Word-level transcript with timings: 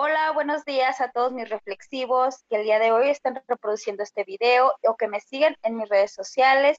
Hola, 0.00 0.30
buenos 0.30 0.64
días 0.64 1.00
a 1.00 1.10
todos 1.10 1.32
mis 1.32 1.48
reflexivos 1.48 2.44
que 2.48 2.54
el 2.54 2.62
día 2.62 2.78
de 2.78 2.92
hoy 2.92 3.08
están 3.08 3.42
reproduciendo 3.48 4.04
este 4.04 4.22
video 4.22 4.70
o 4.88 4.96
que 4.96 5.08
me 5.08 5.18
siguen 5.18 5.56
en 5.64 5.76
mis 5.76 5.88
redes 5.88 6.12
sociales. 6.12 6.78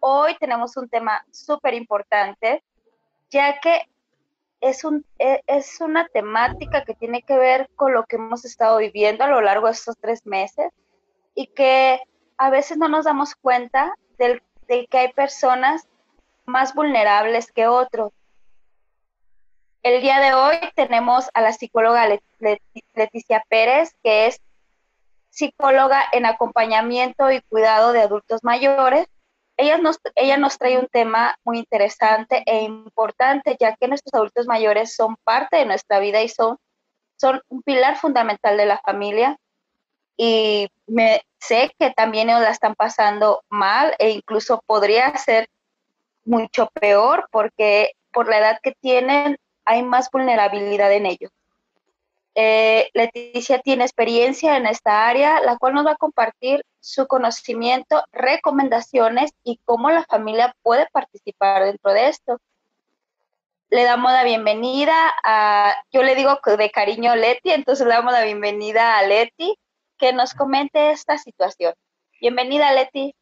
Hoy 0.00 0.36
tenemos 0.40 0.76
un 0.76 0.88
tema 0.88 1.24
súper 1.30 1.74
importante, 1.74 2.64
ya 3.30 3.60
que 3.60 3.88
es, 4.60 4.82
un, 4.82 5.06
e, 5.20 5.40
es 5.46 5.80
una 5.80 6.08
temática 6.08 6.84
que 6.84 6.94
tiene 6.94 7.22
que 7.22 7.38
ver 7.38 7.70
con 7.76 7.94
lo 7.94 8.04
que 8.06 8.16
hemos 8.16 8.44
estado 8.44 8.78
viviendo 8.78 9.22
a 9.22 9.28
lo 9.28 9.40
largo 9.40 9.66
de 9.68 9.74
estos 9.74 9.96
tres 10.00 10.26
meses 10.26 10.72
y 11.36 11.46
que 11.46 12.00
a 12.36 12.50
veces 12.50 12.78
no 12.78 12.88
nos 12.88 13.04
damos 13.04 13.36
cuenta 13.36 13.94
del, 14.18 14.42
de 14.66 14.88
que 14.88 14.98
hay 14.98 15.12
personas 15.12 15.86
más 16.46 16.74
vulnerables 16.74 17.52
que 17.52 17.68
otros 17.68 18.10
el 19.82 20.02
día 20.02 20.20
de 20.20 20.34
hoy 20.34 20.56
tenemos 20.74 21.30
a 21.34 21.40
la 21.40 21.52
psicóloga 21.52 22.06
Leticia 22.94 23.42
Pérez, 23.48 23.94
que 24.02 24.26
es 24.26 24.40
psicóloga 25.30 26.04
en 26.12 26.26
acompañamiento 26.26 27.30
y 27.30 27.40
cuidado 27.42 27.92
de 27.92 28.02
adultos 28.02 28.44
mayores. 28.44 29.06
Ella 29.56 29.78
nos, 29.78 29.98
ella 30.14 30.36
nos 30.36 30.58
trae 30.58 30.78
un 30.78 30.88
tema 30.88 31.38
muy 31.44 31.58
interesante 31.58 32.42
e 32.46 32.62
importante, 32.62 33.56
ya 33.58 33.74
que 33.76 33.88
nuestros 33.88 34.14
adultos 34.14 34.46
mayores 34.46 34.94
son 34.94 35.16
parte 35.24 35.56
de 35.56 35.66
nuestra 35.66 35.98
vida 35.98 36.22
y 36.22 36.28
son, 36.28 36.58
son 37.16 37.40
un 37.48 37.62
pilar 37.62 37.96
fundamental 37.96 38.56
de 38.56 38.66
la 38.66 38.78
familia. 38.78 39.38
Y 40.16 40.68
me 40.86 41.22
sé 41.38 41.74
que 41.78 41.90
también 41.90 42.28
ellos 42.28 42.42
la 42.42 42.50
están 42.50 42.74
pasando 42.74 43.42
mal 43.48 43.94
e 43.98 44.10
incluso 44.10 44.62
podría 44.66 45.16
ser 45.16 45.48
mucho 46.24 46.68
peor 46.78 47.28
porque 47.30 47.92
por 48.12 48.28
la 48.28 48.38
edad 48.38 48.58
que 48.62 48.72
tienen 48.80 49.38
hay 49.64 49.82
más 49.82 50.10
vulnerabilidad 50.10 50.92
en 50.92 51.06
ellos. 51.06 51.30
Eh, 52.34 52.88
Leticia 52.94 53.58
tiene 53.58 53.84
experiencia 53.84 54.56
en 54.56 54.66
esta 54.66 55.08
área, 55.08 55.40
la 55.40 55.58
cual 55.58 55.74
nos 55.74 55.86
va 55.86 55.92
a 55.92 55.96
compartir 55.96 56.62
su 56.78 57.06
conocimiento, 57.06 58.02
recomendaciones 58.12 59.32
y 59.44 59.58
cómo 59.64 59.90
la 59.90 60.04
familia 60.04 60.54
puede 60.62 60.86
participar 60.92 61.64
dentro 61.64 61.92
de 61.92 62.08
esto. 62.08 62.38
Le 63.68 63.84
damos 63.84 64.12
la 64.12 64.24
bienvenida 64.24 64.94
a, 65.22 65.74
yo 65.92 66.02
le 66.02 66.14
digo 66.14 66.38
de 66.56 66.70
cariño 66.70 67.14
Leti, 67.14 67.50
entonces 67.50 67.86
le 67.86 67.94
damos 67.94 68.12
la 68.12 68.24
bienvenida 68.24 68.98
a 68.98 69.02
Leti 69.02 69.56
que 69.98 70.12
nos 70.12 70.34
comente 70.34 70.90
esta 70.90 71.18
situación. 71.18 71.74
Bienvenida 72.20 72.72
Leti. 72.72 73.14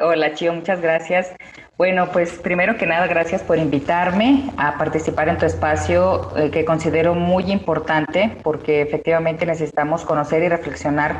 Hola, 0.00 0.32
Chio, 0.34 0.52
muchas 0.52 0.80
gracias. 0.80 1.34
Bueno, 1.76 2.12
pues 2.12 2.38
primero 2.38 2.76
que 2.76 2.86
nada, 2.86 3.08
gracias 3.08 3.42
por 3.42 3.58
invitarme 3.58 4.44
a 4.56 4.78
participar 4.78 5.28
en 5.28 5.38
tu 5.38 5.44
espacio 5.44 6.30
eh, 6.36 6.52
que 6.52 6.64
considero 6.64 7.16
muy 7.16 7.50
importante 7.50 8.36
porque 8.44 8.80
efectivamente 8.80 9.44
necesitamos 9.44 10.04
conocer 10.04 10.44
y 10.44 10.48
reflexionar 10.48 11.16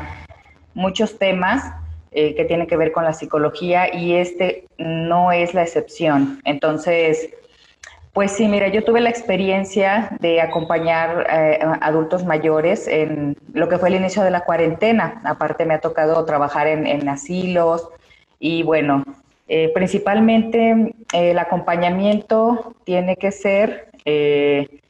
muchos 0.73 1.19
temas 1.19 1.73
eh, 2.11 2.35
que 2.35 2.45
tienen 2.45 2.67
que 2.67 2.77
ver 2.77 2.93
con 2.93 3.03
la 3.03 3.11
psicología 3.11 3.93
y 3.93 4.13
este 4.13 4.65
no 4.77 5.33
es 5.33 5.53
la 5.53 5.63
excepción. 5.63 6.39
Entonces, 6.45 7.31
pues 8.13 8.31
sí, 8.31 8.47
mira, 8.47 8.69
yo 8.69 8.81
tuve 8.85 9.01
la 9.01 9.09
experiencia 9.09 10.15
de 10.21 10.39
acompañar 10.39 11.27
eh, 11.29 11.59
adultos 11.81 12.23
mayores 12.23 12.87
en 12.87 13.35
lo 13.51 13.67
que 13.67 13.77
fue 13.77 13.89
el 13.89 13.95
inicio 13.95 14.23
de 14.23 14.31
la 14.31 14.45
cuarentena. 14.45 15.19
Aparte 15.25 15.65
me 15.65 15.73
ha 15.73 15.81
tocado 15.81 16.23
trabajar 16.23 16.67
en, 16.67 16.87
en 16.87 17.09
asilos 17.09 17.89
y 18.39 18.63
bueno, 18.63 19.03
eh, 19.47 19.71
principalmente 19.73 20.95
eh, 21.13 21.31
el 21.31 21.37
acompañamiento 21.37 22.75
tiene 22.83 23.15
que 23.15 23.31
ser 23.31 23.89
eh, 24.03 24.81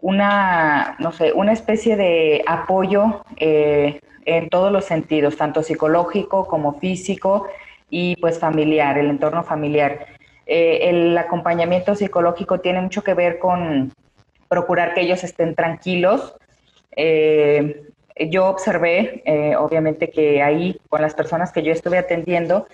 una, 0.00 0.96
no 0.98 1.12
sé, 1.12 1.32
una 1.32 1.52
especie 1.52 1.96
de 1.96 2.44
apoyo 2.46 3.24
en 3.38 4.48
todos 4.50 4.70
los 4.70 4.84
sentidos, 4.84 5.38
tanto 5.38 5.62
psicológico 5.62 6.46
como 6.46 6.78
físico 6.78 7.46
y 7.88 8.16
pues 8.16 8.38
familiar, 8.38 8.98
el 8.98 9.08
entorno 9.08 9.42
familiar. 9.42 10.06
el 10.46 11.16
acompañamiento 11.16 11.94
psicológico 11.94 12.60
tiene 12.60 12.82
mucho 12.82 13.02
que 13.02 13.14
ver 13.14 13.38
con 13.38 13.92
procurar 14.48 14.92
que 14.92 15.00
ellos 15.02 15.24
estén 15.24 15.54
tranquilos. 15.54 16.36
yo 18.30 18.46
observé, 18.46 19.22
obviamente, 19.58 20.10
que 20.10 20.42
ahí 20.42 20.78
con 20.90 21.00
las 21.00 21.14
personas 21.14 21.50
que 21.50 21.62
yo 21.62 21.72
estuve 21.72 21.96
atendiendo, 21.96 22.66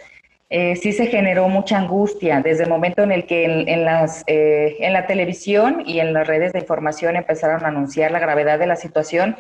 eh, 0.53 0.75
sí 0.75 0.93
se 0.93 1.07
generó 1.07 1.49
mucha 1.49 1.79
angustia 1.79 2.41
desde 2.41 2.65
el 2.65 2.69
momento 2.69 3.05
en 3.05 3.13
el 3.13 3.25
que 3.25 3.45
en, 3.45 3.85
las, 3.85 4.25
eh, 4.27 4.77
en 4.81 4.93
la 4.93 5.07
televisión 5.07 5.85
y 5.87 6.01
en 6.01 6.13
las 6.13 6.27
redes 6.27 6.53
de 6.53 6.59
información 6.59 7.15
empezaron 7.15 7.65
a 7.65 7.69
anunciar 7.69 8.11
la 8.11 8.19
gravedad 8.19 8.59
de 8.59 8.67
la 8.67 8.75
situación, 8.75 9.37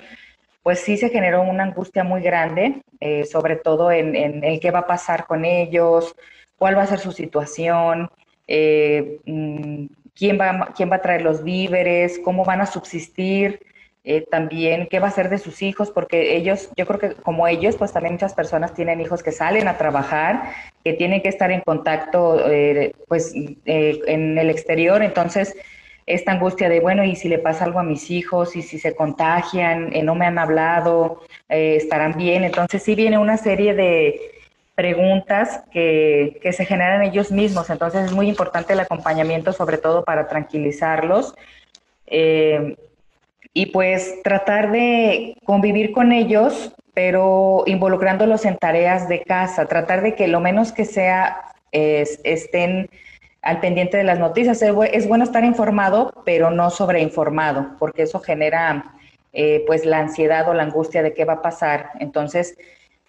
pues 0.62 0.78
sí 0.78 0.97
se 0.97 1.09
generó 1.09 1.43
una 1.43 1.65
angustia 1.65 2.04
muy 2.04 2.22
grande, 2.22 2.82
eh, 3.00 3.25
sobre 3.25 3.56
todo 3.56 3.91
en, 3.91 4.15
en, 4.15 4.44
el 4.44 4.60
qué 4.60 4.70
va 4.70 4.81
a 4.81 4.87
pasar 4.87 5.26
con 5.26 5.44
ellos, 5.44 6.15
cuál 6.56 6.78
va 6.78 6.82
a 6.82 6.87
ser 6.87 7.00
su 7.00 7.10
situación, 7.10 8.09
mm, 8.47 9.87
quién, 10.15 10.38
va, 10.41 10.72
quién 10.76 10.91
va 10.93 10.97
a 10.97 11.03
traer 11.03 11.22
los 11.22 11.43
víveres, 11.43 12.20
cómo 12.20 12.44
van 12.44 12.60
a 12.60 12.66
subsistir. 12.66 13.60
Eh, 14.03 14.25
también 14.31 14.88
qué 14.91 14.99
va 14.99 15.09
a 15.09 15.11
ser 15.11 15.28
de 15.28 15.37
sus 15.37 15.61
hijos, 15.61 15.91
porque 15.91 16.34
ellos, 16.37 16.71
yo 16.75 16.87
creo 16.87 16.99
que 16.99 17.15
como 17.22 17.47
ellos, 17.47 17.77
pues 17.77 17.93
también 17.93 18.15
muchas 18.15 18.33
personas 18.33 18.72
tienen 18.72 19.00
hijos 19.00 19.22
que 19.22 19.31
salen 19.31 19.69
a 19.69 19.77
trabajar, 19.77 20.55
que 20.83 20.94
tienen 20.94 21.21
que 21.21 21.28
estar 21.28 21.50
en 21.50 21.61
contacto, 21.61 22.49
eh, 22.50 22.94
pues, 23.09 23.34
eh, 23.34 24.00
en 24.06 24.38
el 24.38 24.49
exterior, 24.49 25.03
entonces 25.03 25.55
esta 26.06 26.33
angustia 26.33 26.71
de, 26.71 26.81
bueno, 26.81 27.05
y 27.05 27.15
si 27.15 27.28
le 27.28 27.38
pasa 27.38 27.66
algo 27.66 27.78
a 27.78 27.83
mis 27.83 28.11
hijos, 28.11 28.56
y 28.56 28.62
si 28.62 28.78
se 28.78 28.97
contagian, 28.97 29.91
no 30.03 30.15
me 30.15 30.25
han 30.27 30.38
hablado, 30.38 31.21
estarán 31.49 32.15
bien, 32.17 32.43
entonces 32.43 32.82
sí 32.82 32.94
viene 32.94 33.19
una 33.19 33.37
serie 33.37 33.75
de 33.75 34.19
preguntas 34.75 35.62
que, 35.71 36.38
que 36.43 36.53
se 36.53 36.65
generan 36.65 37.03
ellos 37.03 37.31
mismos, 37.31 37.69
entonces 37.71 38.06
es 38.06 38.12
muy 38.12 38.28
importante 38.28 38.72
el 38.72 38.81
acompañamiento, 38.81 39.53
sobre 39.53 39.78
todo 39.78 40.05
para 40.05 40.27
tranquilizarlos. 40.27 41.34
Eh, 42.06 42.77
y 43.53 43.66
pues 43.66 44.22
tratar 44.22 44.71
de 44.71 45.37
convivir 45.44 45.93
con 45.93 46.12
ellos, 46.12 46.75
pero 46.94 47.65
involucrándolos 47.66 48.44
en 48.44 48.56
tareas 48.56 49.09
de 49.09 49.22
casa, 49.22 49.66
tratar 49.66 50.03
de 50.03 50.15
que 50.15 50.28
lo 50.28 50.41
menos 50.41 50.72
que 50.72 50.84
sea 50.84 51.53
estén 51.72 52.88
al 53.43 53.61
pendiente 53.61 53.97
de 53.97 54.05
las 54.05 54.19
noticias. 54.19 54.62
Es 54.62 55.09
bueno 55.09 55.25
estar 55.25 55.44
informado, 55.44 56.12
pero 56.25 56.50
no 56.50 56.71
sobreinformado, 56.71 57.77
porque 57.78 58.03
eso 58.03 58.21
genera 58.21 58.94
eh, 59.33 59.65
pues 59.67 59.84
la 59.84 59.99
ansiedad 59.99 60.49
o 60.49 60.55
la 60.55 60.65
angustia 60.65 61.03
de 61.03 61.15
qué 61.15 61.25
va 61.25 61.34
a 61.34 61.43
pasar. 61.43 61.91
Entonces, 62.00 62.56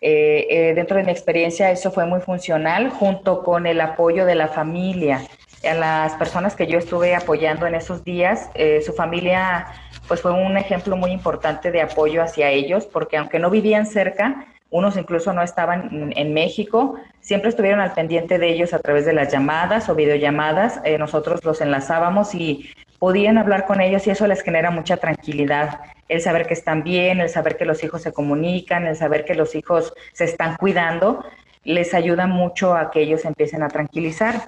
eh, 0.02 0.48
eh, 0.50 0.74
dentro 0.74 0.98
de 0.98 1.04
mi 1.04 1.12
experiencia 1.12 1.72
eso 1.72 1.92
fue 1.92 2.06
muy 2.06 2.22
funcional, 2.22 2.90
junto 2.90 3.44
con 3.44 3.66
el 3.66 3.82
apoyo 3.82 4.26
de 4.26 4.36
la 4.36 4.48
familia. 4.48 5.22
A 5.64 5.76
las 5.76 6.14
personas 6.14 6.56
que 6.56 6.66
yo 6.66 6.80
estuve 6.80 7.14
apoyando 7.14 7.68
en 7.68 7.76
esos 7.76 8.04
días, 8.04 8.50
su 8.84 8.94
familia 8.94 9.68
pues 10.12 10.22
fue 10.22 10.34
un 10.34 10.58
ejemplo 10.58 10.98
muy 10.98 11.12
importante 11.12 11.72
de 11.72 11.82
apoyo 11.82 12.22
hacia 12.22 12.50
ellos, 12.50 12.86
porque 12.86 13.16
aunque 13.16 13.40
no 13.40 13.50
vivían 13.50 13.86
cerca, 13.86 14.46
unos 14.70 14.98
incluso 14.98 15.32
no 15.32 15.42
estaban 15.42 16.12
en 16.14 16.34
México, 16.34 16.96
siempre 17.22 17.48
estuvieron 17.48 17.80
al 17.80 17.94
pendiente 17.94 18.38
de 18.38 18.50
ellos 18.50 18.74
a 18.74 18.80
través 18.80 19.06
de 19.06 19.14
las 19.14 19.32
llamadas 19.32 19.88
o 19.88 19.96
videollamadas, 19.96 20.82
eh, 20.84 20.98
nosotros 20.98 21.46
los 21.46 21.62
enlazábamos 21.62 22.36
y 22.36 22.70
podían 23.00 23.38
hablar 23.38 23.66
con 23.66 23.80
ellos 23.80 24.06
y 24.06 24.10
eso 24.10 24.28
les 24.28 24.42
genera 24.42 24.70
mucha 24.70 24.98
tranquilidad, 24.98 25.80
el 26.10 26.20
saber 26.20 26.46
que 26.46 26.56
están 26.56 26.84
bien, 26.84 27.22
el 27.22 27.30
saber 27.30 27.56
que 27.56 27.64
los 27.64 27.82
hijos 27.82 28.02
se 28.02 28.12
comunican, 28.12 28.88
el 28.88 28.98
saber 28.98 29.24
que 29.24 29.34
los 29.34 29.56
hijos 29.56 29.94
se 30.12 30.26
están 30.26 30.58
cuidando, 30.58 31.24
les 31.64 31.94
ayuda 31.94 32.28
mucho 32.28 32.76
a 32.76 32.92
que 32.92 33.00
ellos 33.00 33.24
empiecen 33.24 33.64
a 33.64 33.70
tranquilizar. 33.70 34.42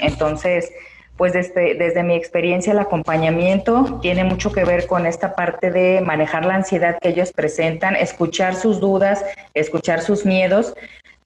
Entonces, 0.00 0.70
pues 1.18 1.32
desde, 1.32 1.74
desde 1.74 2.04
mi 2.04 2.14
experiencia 2.14 2.72
el 2.72 2.78
acompañamiento 2.78 3.98
tiene 4.00 4.22
mucho 4.22 4.52
que 4.52 4.64
ver 4.64 4.86
con 4.86 5.04
esta 5.04 5.34
parte 5.34 5.72
de 5.72 6.00
manejar 6.00 6.46
la 6.46 6.54
ansiedad 6.54 6.98
que 7.00 7.08
ellos 7.08 7.32
presentan, 7.32 7.96
escuchar 7.96 8.54
sus 8.54 8.78
dudas, 8.78 9.24
escuchar 9.52 10.00
sus 10.00 10.24
miedos, 10.24 10.74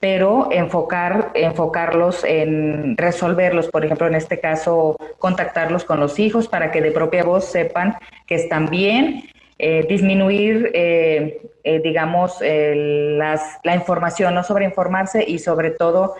pero 0.00 0.48
enfocar, 0.50 1.30
enfocarlos 1.34 2.24
en 2.24 2.96
resolverlos, 2.96 3.68
por 3.68 3.84
ejemplo, 3.84 4.06
en 4.06 4.14
este 4.14 4.40
caso, 4.40 4.96
contactarlos 5.18 5.84
con 5.84 6.00
los 6.00 6.18
hijos 6.18 6.48
para 6.48 6.72
que 6.72 6.80
de 6.80 6.90
propia 6.90 7.22
voz 7.22 7.44
sepan 7.44 7.94
que 8.26 8.36
están 8.36 8.70
bien, 8.70 9.24
eh, 9.58 9.86
disminuir, 9.88 10.70
eh, 10.74 11.42
eh, 11.64 11.80
digamos, 11.84 12.38
las, 12.40 13.60
la 13.62 13.74
información, 13.76 14.34
no 14.34 14.42
sobreinformarse 14.42 15.22
y 15.24 15.38
sobre 15.38 15.70
todo 15.70 16.16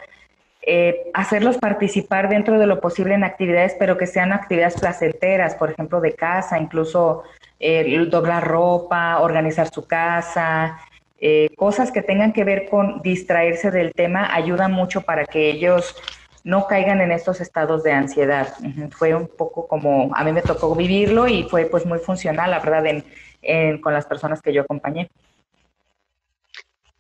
eh, 0.65 1.11
hacerlos 1.13 1.59
participar 1.59 2.29
dentro 2.29 2.57
de 2.57 2.67
lo 2.67 2.81
posible 2.81 3.15
en 3.15 3.25
actividades, 3.25 3.75
pero 3.81 3.99
que 3.99 4.07
sean 4.07 4.33
actividades 4.33 4.79
placenteras, 4.79 5.57
por 5.57 5.73
ejemplo, 5.73 6.01
de 6.01 6.15
casa, 6.15 6.57
incluso 6.57 7.25
eh, 7.59 8.07
doblar 8.07 8.47
ropa, 8.47 9.19
organizar 9.19 9.69
su 9.75 9.89
casa, 9.89 10.79
eh, 11.19 11.51
cosas 11.57 11.91
que 11.91 12.01
tengan 12.01 12.33
que 12.33 12.45
ver 12.45 12.69
con 12.69 13.03
distraerse 13.03 13.73
del 13.73 13.93
tema, 13.93 14.33
ayudan 14.33 14.71
mucho 14.71 15.01
para 15.01 15.25
que 15.25 15.51
ellos 15.51 15.97
no 16.45 16.69
caigan 16.69 17.01
en 17.01 17.11
estos 17.11 17.41
estados 17.41 17.83
de 17.83 17.93
ansiedad. 17.93 18.55
Fue 18.93 19.17
un 19.17 19.27
poco 19.27 19.67
como, 19.67 20.15
a 20.15 20.23
mí 20.23 20.33
me 20.33 20.43
tocó 20.43 20.77
vivirlo 20.77 21.27
y 21.27 21.43
fue 21.45 21.65
pues 21.65 21.87
muy 21.87 21.99
funcional, 21.99 22.53
la 22.53 22.61
verdad, 22.61 23.03
en, 23.43 23.81
con 23.81 23.93
las 23.93 24.07
personas 24.07 24.41
que 24.41 24.53
yo 24.53 24.63
acompañé. 24.63 25.11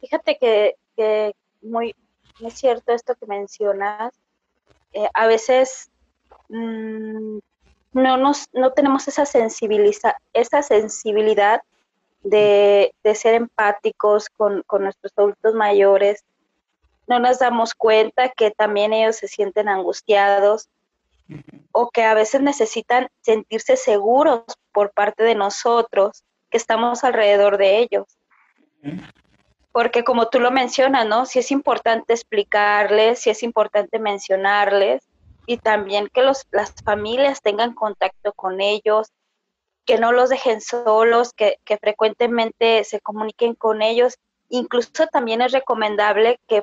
Fíjate 0.00 0.36
que 0.38 0.74
muy, 1.62 1.94
es 2.46 2.54
cierto 2.54 2.92
esto 2.92 3.14
que 3.14 3.26
mencionas. 3.26 4.12
Eh, 4.92 5.08
a 5.14 5.26
veces 5.26 5.90
mm, 6.48 7.38
no, 7.92 8.16
nos, 8.16 8.48
no 8.52 8.72
tenemos 8.72 9.08
esa, 9.08 9.26
sensibiliza, 9.26 10.16
esa 10.32 10.62
sensibilidad 10.62 11.62
de, 12.22 12.92
ser 13.14 13.34
empáticos 13.34 14.28
con, 14.28 14.62
con, 14.66 14.84
nuestros 14.84 15.12
adultos 15.16 15.54
mayores. 15.54 16.24
No 17.06 17.18
nos 17.18 17.38
damos 17.38 17.74
cuenta 17.74 18.28
que 18.30 18.50
también 18.50 18.92
ellos 18.92 19.16
se 19.16 19.28
sienten 19.28 19.68
angustiados 19.68 20.68
o 21.72 21.90
que 21.90 22.02
a 22.04 22.14
veces 22.14 22.42
necesitan 22.42 23.08
sentirse 23.22 23.76
seguros 23.76 24.44
por 24.72 24.92
parte 24.92 25.24
de 25.24 25.34
nosotros 25.34 26.24
que 26.50 26.58
estamos 26.58 27.02
alrededor 27.04 27.56
de 27.56 27.78
ellos. 27.78 28.06
Porque 29.72 30.04
como 30.04 30.28
tú 30.28 30.38
lo 30.38 30.50
mencionas, 30.50 31.06
¿no? 31.06 31.26
Sí 31.26 31.38
es 31.38 31.50
importante 31.50 32.12
explicarles, 32.12 33.20
sí 33.20 33.30
es 33.30 33.42
importante 33.42 33.98
mencionarles 33.98 35.02
y 35.46 35.56
también 35.56 36.08
que 36.12 36.22
los, 36.22 36.46
las 36.50 36.74
familias 36.84 37.42
tengan 37.42 37.74
contacto 37.74 38.32
con 38.34 38.60
ellos, 38.60 39.10
que 39.84 39.98
no 39.98 40.12
los 40.12 40.30
dejen 40.30 40.60
solos, 40.60 41.32
que, 41.32 41.58
que 41.64 41.78
frecuentemente 41.78 42.84
se 42.84 43.00
comuniquen 43.00 43.54
con 43.54 43.82
ellos. 43.82 44.18
Incluso 44.48 45.06
también 45.06 45.40
es 45.40 45.52
recomendable 45.52 46.38
que, 46.46 46.62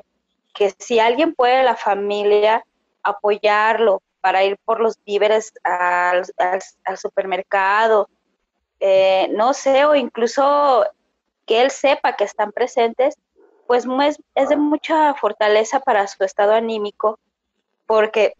que 0.54 0.72
si 0.78 1.00
alguien 1.00 1.34
puede 1.34 1.62
la 1.62 1.76
familia 1.76 2.64
apoyarlo 3.02 4.02
para 4.20 4.44
ir 4.44 4.58
por 4.64 4.80
los 4.80 5.02
víveres 5.04 5.52
al, 5.64 6.24
al, 6.84 6.98
supermercado, 6.98 8.08
eh, 8.78 9.28
no 9.32 9.52
sé, 9.52 9.84
o 9.84 9.94
incluso 9.94 10.84
que 11.50 11.60
él 11.60 11.72
sepa 11.72 12.14
que 12.14 12.22
están 12.22 12.52
presentes, 12.52 13.18
pues 13.66 13.84
es, 14.36 14.48
de 14.48 14.56
mucha 14.56 15.14
fortaleza 15.14 15.80
para 15.80 16.06
su 16.06 16.22
estado 16.22 16.52
anímico, 16.52 17.18
porque 17.88 18.34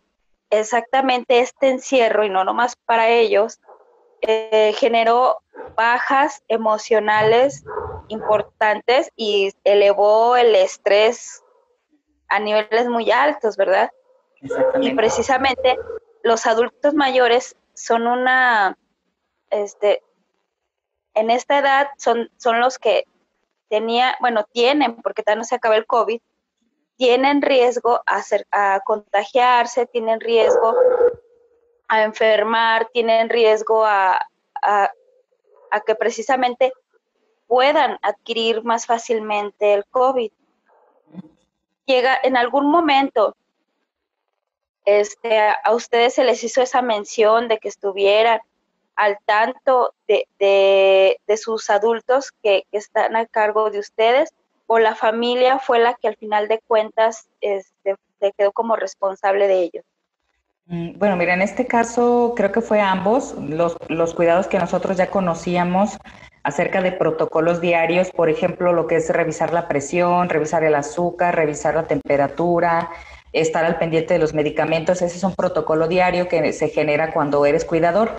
exactamente 0.48 1.40
este 1.40 1.70
encierro, 1.70 2.24
y 2.24 2.30
no 2.30 2.44
nomás 2.44 2.76
para 2.86 3.08
ellos, 3.08 3.58
eh, 4.20 4.72
generó 4.76 5.38
bajas 5.74 6.44
emocionales 6.46 7.64
importantes 8.06 9.10
y 9.16 9.50
elevó 9.64 10.36
el 10.36 10.54
estrés 10.54 11.42
a 12.28 12.38
niveles 12.38 12.86
muy 12.86 13.10
altos, 13.10 13.56
¿verdad? 13.56 13.90
Y 14.80 14.94
precisamente 14.94 15.76
los 16.22 16.46
adultos 16.46 16.94
mayores 16.94 17.56
son 17.74 18.06
una, 18.06 18.78
este, 19.50 20.00
en 21.14 21.30
esta 21.30 21.58
edad 21.58 21.88
son, 21.96 22.30
son 22.36 22.60
los 22.60 22.78
que 22.78 23.04
tenía, 23.68 24.16
bueno, 24.20 24.44
tienen, 24.52 24.96
porque 24.96 25.22
todavía 25.22 25.40
no 25.40 25.44
se 25.44 25.54
acaba 25.54 25.76
el 25.76 25.86
COVID, 25.86 26.20
tienen 26.96 27.40
riesgo 27.40 28.02
a, 28.06 28.16
hacer, 28.16 28.46
a 28.50 28.80
contagiarse, 28.84 29.86
tienen 29.86 30.20
riesgo 30.20 30.74
a 31.88 32.02
enfermar, 32.02 32.88
tienen 32.92 33.28
riesgo 33.28 33.84
a, 33.84 34.20
a, 34.62 34.90
a 35.70 35.80
que 35.80 35.94
precisamente 35.94 36.72
puedan 37.46 37.98
adquirir 38.02 38.62
más 38.64 38.86
fácilmente 38.86 39.74
el 39.74 39.84
COVID. 39.86 40.30
Llega 41.86 42.18
en 42.22 42.36
algún 42.36 42.70
momento, 42.70 43.36
este, 44.84 45.38
a 45.40 45.74
ustedes 45.74 46.14
se 46.14 46.24
les 46.24 46.44
hizo 46.44 46.62
esa 46.62 46.82
mención 46.82 47.48
de 47.48 47.58
que 47.58 47.68
estuvieran 47.68 48.40
al 49.00 49.16
tanto 49.24 49.94
de, 50.08 51.16
sus 51.38 51.70
adultos 51.70 52.32
que, 52.42 52.64
están 52.70 53.16
a 53.16 53.24
cargo 53.24 53.70
de 53.70 53.78
ustedes 53.78 54.34
o 54.66 54.78
la 54.78 54.94
familia 54.94 55.58
fue 55.58 55.78
la 55.78 55.94
que 55.94 56.08
al 56.08 56.16
final 56.16 56.48
de 56.48 56.60
cuentas 56.68 57.26
este, 57.40 57.96
se 58.20 58.32
quedó 58.32 58.52
como 58.52 58.76
responsable 58.76 59.48
de 59.48 59.62
ellos? 59.62 59.84
Mm, 60.66 60.98
bueno, 60.98 61.16
mira, 61.16 61.32
en 61.32 61.40
este 61.40 61.66
caso 61.66 62.34
creo 62.36 62.52
que 62.52 62.60
fue 62.60 62.78
ambos, 62.82 63.34
los, 63.38 63.74
los 63.88 64.12
cuidados 64.12 64.46
que 64.48 64.58
nosotros 64.58 64.98
ya 64.98 65.10
conocíamos 65.10 65.96
acerca 66.42 66.82
de 66.82 66.92
protocolos 66.92 67.62
diarios, 67.62 68.10
por 68.10 68.28
ejemplo, 68.28 68.74
lo 68.74 68.86
que 68.86 68.96
es 68.96 69.08
revisar 69.08 69.54
la 69.54 69.66
presión, 69.66 70.28
revisar 70.28 70.62
el 70.62 70.74
azúcar, 70.74 71.36
revisar 71.36 71.74
la 71.74 71.86
temperatura, 71.86 72.90
estar 73.32 73.64
al 73.64 73.78
pendiente 73.78 74.12
de 74.14 74.20
los 74.20 74.34
medicamentos, 74.34 75.00
ese 75.00 75.16
es 75.16 75.24
un 75.24 75.34
protocolo 75.34 75.88
diario 75.88 76.28
que 76.28 76.52
se 76.52 76.68
genera 76.68 77.14
cuando 77.14 77.46
eres 77.46 77.64
cuidador 77.64 78.14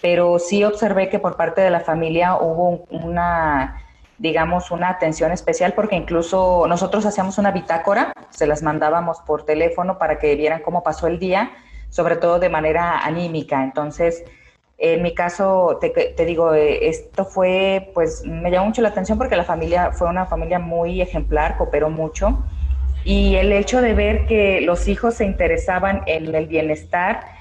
pero 0.00 0.38
sí 0.38 0.64
observé 0.64 1.08
que 1.08 1.18
por 1.18 1.36
parte 1.36 1.60
de 1.60 1.70
la 1.70 1.80
familia 1.80 2.36
hubo 2.36 2.84
una, 2.90 3.82
digamos, 4.18 4.70
una 4.70 4.88
atención 4.88 5.32
especial 5.32 5.72
porque 5.72 5.96
incluso 5.96 6.66
nosotros 6.68 7.06
hacíamos 7.06 7.38
una 7.38 7.50
bitácora, 7.50 8.12
se 8.30 8.46
las 8.46 8.62
mandábamos 8.62 9.20
por 9.20 9.44
teléfono 9.44 9.98
para 9.98 10.18
que 10.18 10.36
vieran 10.36 10.62
cómo 10.62 10.82
pasó 10.82 11.06
el 11.06 11.18
día, 11.18 11.50
sobre 11.88 12.16
todo 12.16 12.38
de 12.38 12.48
manera 12.48 12.98
anímica. 13.00 13.62
Entonces, 13.62 14.24
en 14.78 15.02
mi 15.02 15.14
caso, 15.14 15.78
te, 15.80 15.88
te, 15.88 16.24
digo, 16.26 16.52
esto 16.52 17.24
fue, 17.24 17.90
pues 17.94 18.22
me 18.26 18.50
llamó 18.50 18.66
mucho 18.66 18.82
la 18.82 18.88
atención 18.88 19.16
porque 19.16 19.36
la 19.36 19.44
familia 19.44 19.92
fue 19.92 20.08
una 20.08 20.26
familia 20.26 20.58
muy 20.58 21.00
ejemplar, 21.00 21.56
cooperó 21.56 21.88
mucho. 21.88 22.44
Y 23.04 23.36
el 23.36 23.52
hecho 23.52 23.80
de 23.80 23.94
ver 23.94 24.26
que 24.26 24.60
los 24.60 24.88
hijos 24.88 25.14
se 25.14 25.24
interesaban 25.24 26.02
en 26.06 26.34
el 26.34 26.46
bienestar 26.46 27.35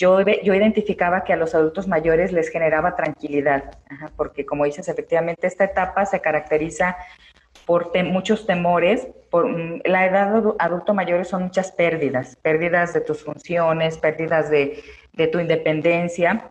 yo, 0.00 0.20
yo 0.42 0.54
identificaba 0.54 1.24
que 1.24 1.34
a 1.34 1.36
los 1.36 1.54
adultos 1.54 1.86
mayores 1.86 2.32
les 2.32 2.48
generaba 2.48 2.96
tranquilidad, 2.96 3.76
porque 4.16 4.46
como 4.46 4.64
dices, 4.64 4.88
efectivamente 4.88 5.46
esta 5.46 5.64
etapa 5.64 6.06
se 6.06 6.20
caracteriza 6.20 6.96
por 7.66 7.92
muchos 8.04 8.46
temores, 8.46 9.08
por 9.30 9.46
mm, 9.46 9.82
la 9.84 10.06
edad 10.06 10.42
adulto 10.58 10.94
mayor 10.94 11.26
son 11.26 11.44
muchas 11.44 11.70
pérdidas, 11.70 12.36
pérdidas 12.36 12.94
de 12.94 13.02
tus 13.02 13.22
funciones, 13.22 13.98
pérdidas 13.98 14.50
de, 14.50 14.82
de 15.12 15.26
tu 15.26 15.38
independencia. 15.38 16.50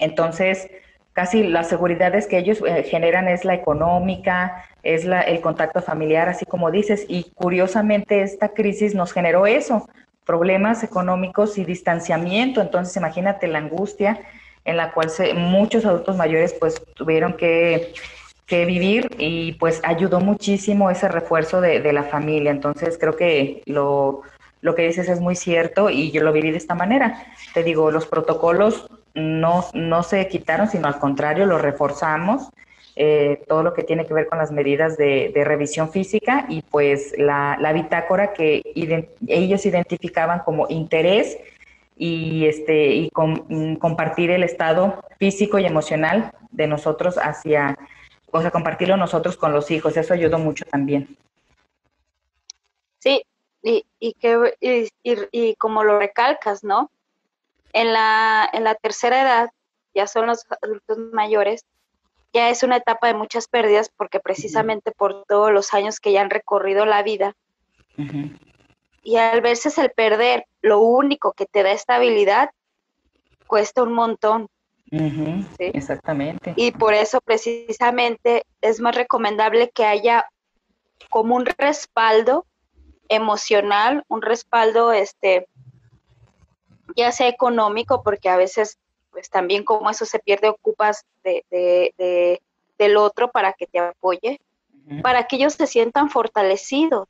Entonces, 0.00 0.70
casi 1.12 1.42
las 1.42 1.68
seguridades 1.68 2.26
que 2.26 2.38
ellos 2.38 2.62
eh, 2.66 2.84
generan 2.84 3.28
es 3.28 3.44
la 3.44 3.54
económica, 3.54 4.64
es 4.82 5.04
la, 5.04 5.20
el 5.20 5.42
contacto 5.42 5.82
familiar, 5.82 6.30
así 6.30 6.46
como 6.46 6.70
dices, 6.70 7.04
y 7.06 7.24
curiosamente 7.34 8.22
esta 8.22 8.48
crisis 8.48 8.94
nos 8.94 9.12
generó 9.12 9.46
eso, 9.46 9.88
problemas 10.28 10.84
económicos 10.84 11.56
y 11.56 11.64
distanciamiento. 11.64 12.60
Entonces, 12.60 12.94
imagínate 12.98 13.48
la 13.48 13.60
angustia 13.60 14.20
en 14.66 14.76
la 14.76 14.92
cual 14.92 15.08
se, 15.08 15.32
muchos 15.32 15.86
adultos 15.86 16.18
mayores 16.18 16.52
pues 16.52 16.82
tuvieron 16.94 17.32
que, 17.32 17.94
vivir 18.50 19.10
y 19.18 19.52
pues 19.54 19.80
ayudó 19.84 20.20
muchísimo 20.20 20.90
ese 20.90 21.08
refuerzo 21.08 21.62
de, 21.62 21.92
la 21.94 22.02
familia. 22.02 22.50
Entonces, 22.50 22.98
creo 23.00 23.16
que 23.16 23.62
lo, 23.64 24.20
lo 24.60 24.74
que 24.74 24.86
dices 24.86 25.08
es 25.08 25.18
muy 25.18 25.34
cierto 25.34 25.88
y 25.88 26.10
yo 26.10 26.22
lo 26.22 26.32
viví 26.32 26.50
de 26.50 26.58
esta 26.58 26.74
manera. 26.74 27.26
Te 27.54 27.62
digo, 27.62 27.90
los 27.90 28.06
protocolos 28.06 28.86
no, 29.14 29.64
no 29.72 30.02
se 30.02 30.28
quitaron, 30.28 30.68
sino 30.68 30.88
al 30.88 30.98
contrario, 30.98 31.46
los 31.46 31.62
reforzamos 31.62 32.50
eh, 33.00 33.44
todo 33.46 33.62
lo 33.62 33.74
que 33.74 33.84
tiene 33.84 34.06
que 34.06 34.12
ver 34.12 34.26
con 34.26 34.38
las 34.38 34.50
medidas 34.50 34.96
de, 34.96 35.30
revisión 35.44 35.92
física 35.92 36.46
y 36.48 36.62
pues 36.62 37.14
la, 37.16 37.56
bitácora 37.72 38.32
que 38.32 38.60
ellos 38.74 39.64
identificaban 39.66 40.40
como 40.40 40.66
interés 40.68 41.38
y, 41.96 42.46
este, 42.46 42.94
y 42.96 43.12
mm, 43.14 43.76
compartir 43.76 44.32
el 44.32 44.42
estado 44.42 45.00
físico 45.16 45.60
y 45.60 45.66
emocional 45.66 46.32
de 46.50 46.66
nosotros 46.66 47.18
hacia, 47.18 47.78
o 48.32 48.42
sea, 48.42 48.50
compartirlo 48.50 48.96
nosotros 48.96 49.36
con 49.36 49.52
los 49.52 49.70
hijos, 49.70 49.96
eso 49.96 50.12
ayudó 50.12 50.40
mucho 50.40 50.64
también. 50.64 51.16
Sí, 52.98 53.22
y, 53.62 53.86
y, 54.00 54.14
que, 54.14 54.56
y, 54.60 54.88
y, 55.30 55.54
como 55.54 55.84
lo 55.84 56.00
recalcas, 56.00 56.64
¿no? 56.64 56.90
En 57.72 57.92
la, 57.92 58.50
en 58.52 58.64
la 58.64 58.74
tercera 58.74 59.22
edad, 59.22 59.50
ya 59.94 60.08
son 60.08 60.26
los 60.26 60.44
adultos 60.60 60.98
mayores, 61.12 61.64
ya 62.32 62.50
es 62.50 62.62
una 62.62 62.76
etapa 62.76 63.06
de 63.06 63.14
muchas 63.14 63.48
pérdidas 63.48 63.90
porque 63.96 64.20
precisamente 64.20 64.92
por 64.92 65.24
todos 65.24 65.52
los 65.52 65.72
años 65.74 66.00
que 66.00 66.12
ya 66.12 66.20
han 66.20 66.30
recorrido 66.30 66.84
la 66.86 67.02
vida. 67.02 67.34
Y 69.02 69.16
al 69.16 69.40
verse 69.40 69.70
el 69.80 69.90
perder, 69.90 70.46
lo 70.60 70.80
único 70.80 71.32
que 71.32 71.46
te 71.46 71.62
da 71.62 71.72
estabilidad, 71.72 72.50
cuesta 73.46 73.82
un 73.82 73.92
montón. 73.92 74.48
Exactamente. 75.58 76.54
Y 76.56 76.72
por 76.72 76.94
eso 76.94 77.20
precisamente 77.20 78.44
es 78.60 78.80
más 78.80 78.94
recomendable 78.94 79.70
que 79.70 79.84
haya 79.84 80.26
como 81.10 81.34
un 81.34 81.46
respaldo 81.46 82.46
emocional, 83.08 84.04
un 84.08 84.22
respaldo 84.22 84.92
este 84.92 85.46
ya 86.96 87.12
sea 87.12 87.28
económico, 87.28 88.02
porque 88.02 88.28
a 88.28 88.36
veces 88.36 88.78
pues 89.10 89.30
también 89.30 89.64
como 89.64 89.90
eso 89.90 90.04
se 90.04 90.18
pierde, 90.18 90.48
ocupas 90.48 91.04
de, 91.24 92.40
del 92.78 92.96
otro 92.96 93.30
para 93.30 93.52
que 93.52 93.66
te 93.66 93.78
apoye, 93.78 94.40
para 95.02 95.26
que 95.26 95.36
ellos 95.36 95.54
se 95.54 95.66
sientan 95.66 96.10
fortalecidos. 96.10 97.08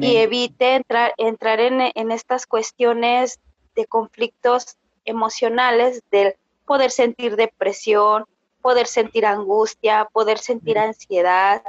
Y 0.00 0.16
evite 0.16 0.74
entrar, 0.74 1.12
entrar 1.16 1.60
en, 1.60 1.90
en 1.94 2.12
estas 2.12 2.46
cuestiones 2.46 3.40
de 3.74 3.86
conflictos 3.86 4.76
emocionales, 5.04 6.02
del 6.10 6.34
poder 6.66 6.90
sentir 6.90 7.36
depresión, 7.36 8.24
poder 8.60 8.86
sentir 8.86 9.24
angustia, 9.24 10.08
poder 10.12 10.38
sentir 10.38 10.78
ansiedad, 10.78 11.62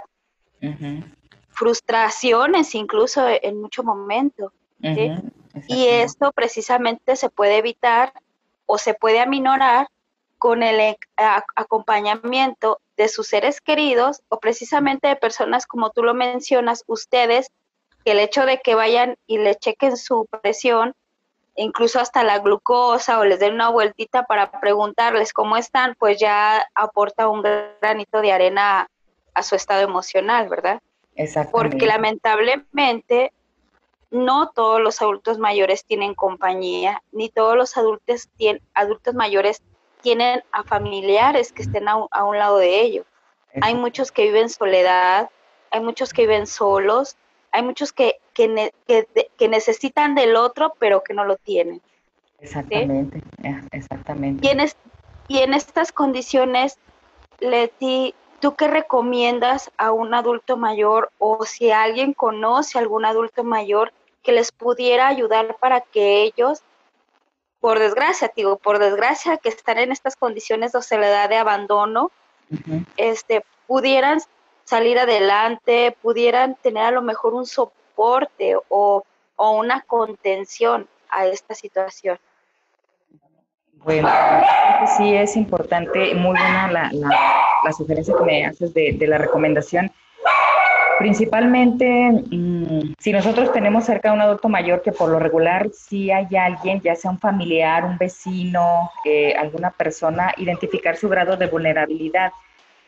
frustraciones 1.50 2.74
incluso 2.76 3.24
en 3.28 3.62
mucho 3.62 3.84
momento. 3.84 4.52
Y 5.68 5.86
esto 5.88 6.32
precisamente 6.32 7.16
se 7.16 7.30
puede 7.30 7.58
evitar 7.58 8.14
o 8.68 8.78
se 8.78 8.94
puede 8.94 9.20
aminorar 9.20 9.88
con 10.38 10.62
el 10.62 10.96
acompañamiento 11.56 12.80
de 12.96 13.08
sus 13.08 13.28
seres 13.28 13.60
queridos 13.60 14.22
o 14.30 14.40
precisamente 14.40 15.08
de 15.08 15.16
personas 15.16 15.66
como 15.66 15.90
tú 15.90 16.04
lo 16.04 16.14
mencionas, 16.14 16.84
ustedes, 16.86 17.52
que 18.06 18.12
el 18.12 18.20
hecho 18.20 18.46
de 18.46 18.60
que 18.60 18.76
vayan 18.76 19.18
y 19.26 19.40
le 19.40 19.56
chequen 19.56 19.98
su 19.98 20.28
presión, 20.42 20.94
incluso 21.56 22.00
hasta 22.00 22.24
la 22.24 22.40
glucosa 22.40 23.20
o 23.20 23.26
les 23.26 23.40
den 23.40 23.56
una 23.56 23.70
vueltita 23.70 24.24
para 24.24 24.52
preguntarles 24.52 25.34
cómo 25.34 25.58
están, 25.58 25.96
pues 25.98 26.20
ya 26.20 26.68
aporta 26.76 27.28
un 27.28 27.42
granito 27.42 28.22
de 28.22 28.32
arena 28.32 28.88
a 29.34 29.44
su 29.44 29.56
estado 29.56 29.82
emocional, 29.82 30.50
¿verdad? 30.50 30.82
Porque 31.52 31.88
lamentablemente 31.88 33.34
no 34.12 34.52
todos 34.52 34.82
los 34.82 35.02
adultos 35.02 35.38
mayores 35.38 35.86
tienen 35.86 36.14
compañía, 36.14 37.04
ni 37.12 37.30
todos 37.30 37.56
los 37.56 37.78
adultos, 37.78 38.30
tienen, 38.38 38.62
adultos 38.74 39.14
mayores 39.14 39.62
tienen 40.02 40.44
a 40.52 40.64
familiares 40.64 41.52
que 41.52 41.64
estén 41.64 41.88
a, 41.88 42.24
un 42.24 42.38
lado 42.38 42.58
de 42.58 42.82
ellos. 42.82 43.06
Hay 43.62 43.76
muchos 43.76 44.12
que 44.12 44.24
viven 44.24 44.50
soledad, 44.50 45.30
hay 45.72 45.82
muchos 45.82 46.14
que 46.14 46.24
viven 46.24 46.48
solos, 46.48 47.18
hay 47.52 47.64
muchos 47.64 47.92
que, 47.92 48.20
que, 48.34 48.72
que, 49.38 49.48
necesitan 49.48 50.16
del 50.16 50.36
otro, 50.36 50.74
pero 50.80 51.04
que 51.04 51.14
no 51.14 51.26
lo 51.26 51.38
tienen. 51.38 51.82
Exactamente, 52.40 53.22
exactamente. 53.72 54.46
Y 54.46 54.52
en, 54.52 54.70
y 55.28 55.40
en 55.40 55.54
estas 55.54 55.92
condiciones, 55.92 56.78
Leti, 57.40 58.14
¿tú 58.40 58.56
qué 58.56 58.68
recomiendas 58.68 59.72
a 59.78 59.92
un 59.92 60.14
adulto 60.14 60.58
mayor 60.58 61.12
o 61.18 61.46
si 61.46 61.72
alguien 61.72 62.14
conoce 62.14 62.78
a 62.78 62.82
algún 62.82 63.06
adulto 63.06 63.44
mayor 63.44 63.92
que 64.24 64.32
les 64.32 64.52
pudiera 64.52 65.08
ayudar 65.08 65.56
para 65.58 65.82
que 65.82 66.24
ellos, 66.24 66.62
por 67.60 67.80
desgracia, 67.80 68.32
digo, 68.36 68.58
por 68.58 68.80
desgracia 68.80 69.38
que 69.38 69.50
están 69.50 69.78
en 69.80 69.92
estas 69.92 70.16
condiciones 70.16 70.72
de 70.74 70.82
soledad, 70.82 71.30
de 71.30 71.38
abandono, 71.38 72.12
este, 72.98 73.44
pudieran 73.68 74.22
salir 74.64 75.00
adelante, 75.00 75.96
pudieran 76.02 76.56
tener 76.56 76.84
a 76.84 76.92
lo 76.92 77.02
mejor 77.02 77.34
un 77.34 77.46
soporte 77.46 78.56
o, 78.70 79.04
o 79.36 79.52
una 79.52 79.82
contención 79.82 80.88
a 81.10 81.26
esta 81.26 81.56
situación? 81.56 82.20
Bueno, 83.84 84.10
sí 84.98 85.14
es 85.16 85.36
importante, 85.36 86.14
muy 86.16 86.32
buena 86.32 86.72
la, 86.72 86.92
la, 86.92 87.72
sugerencia 87.72 88.14
que 88.18 88.24
me 88.24 88.46
haces 88.46 88.74
de, 88.74 88.94
de 88.94 89.08
la 89.08 89.18
recomendación. 89.18 89.92
Principalmente, 90.98 92.10
mm, 92.32 92.94
si 92.98 93.12
nosotros 93.12 93.52
tenemos 93.52 93.86
cerca 93.86 94.10
a 94.10 94.14
un 94.14 94.22
adulto 94.22 94.50
mayor, 94.50 94.82
que 94.82 94.92
por 94.92 95.10
lo 95.10 95.20
regular 95.20 95.70
si 95.72 96.10
hay 96.10 96.36
alguien, 96.36 96.82
ya 96.82 96.96
sea 96.96 97.12
un 97.12 97.20
familiar, 97.20 97.86
un 97.86 97.98
vecino, 98.00 98.90
eh, 99.06 99.34
alguna 99.36 99.70
persona, 99.70 100.34
identificar 100.38 100.98
su 100.98 101.08
grado 101.08 101.38
de 101.38 101.46
vulnerabilidad. 101.46 102.32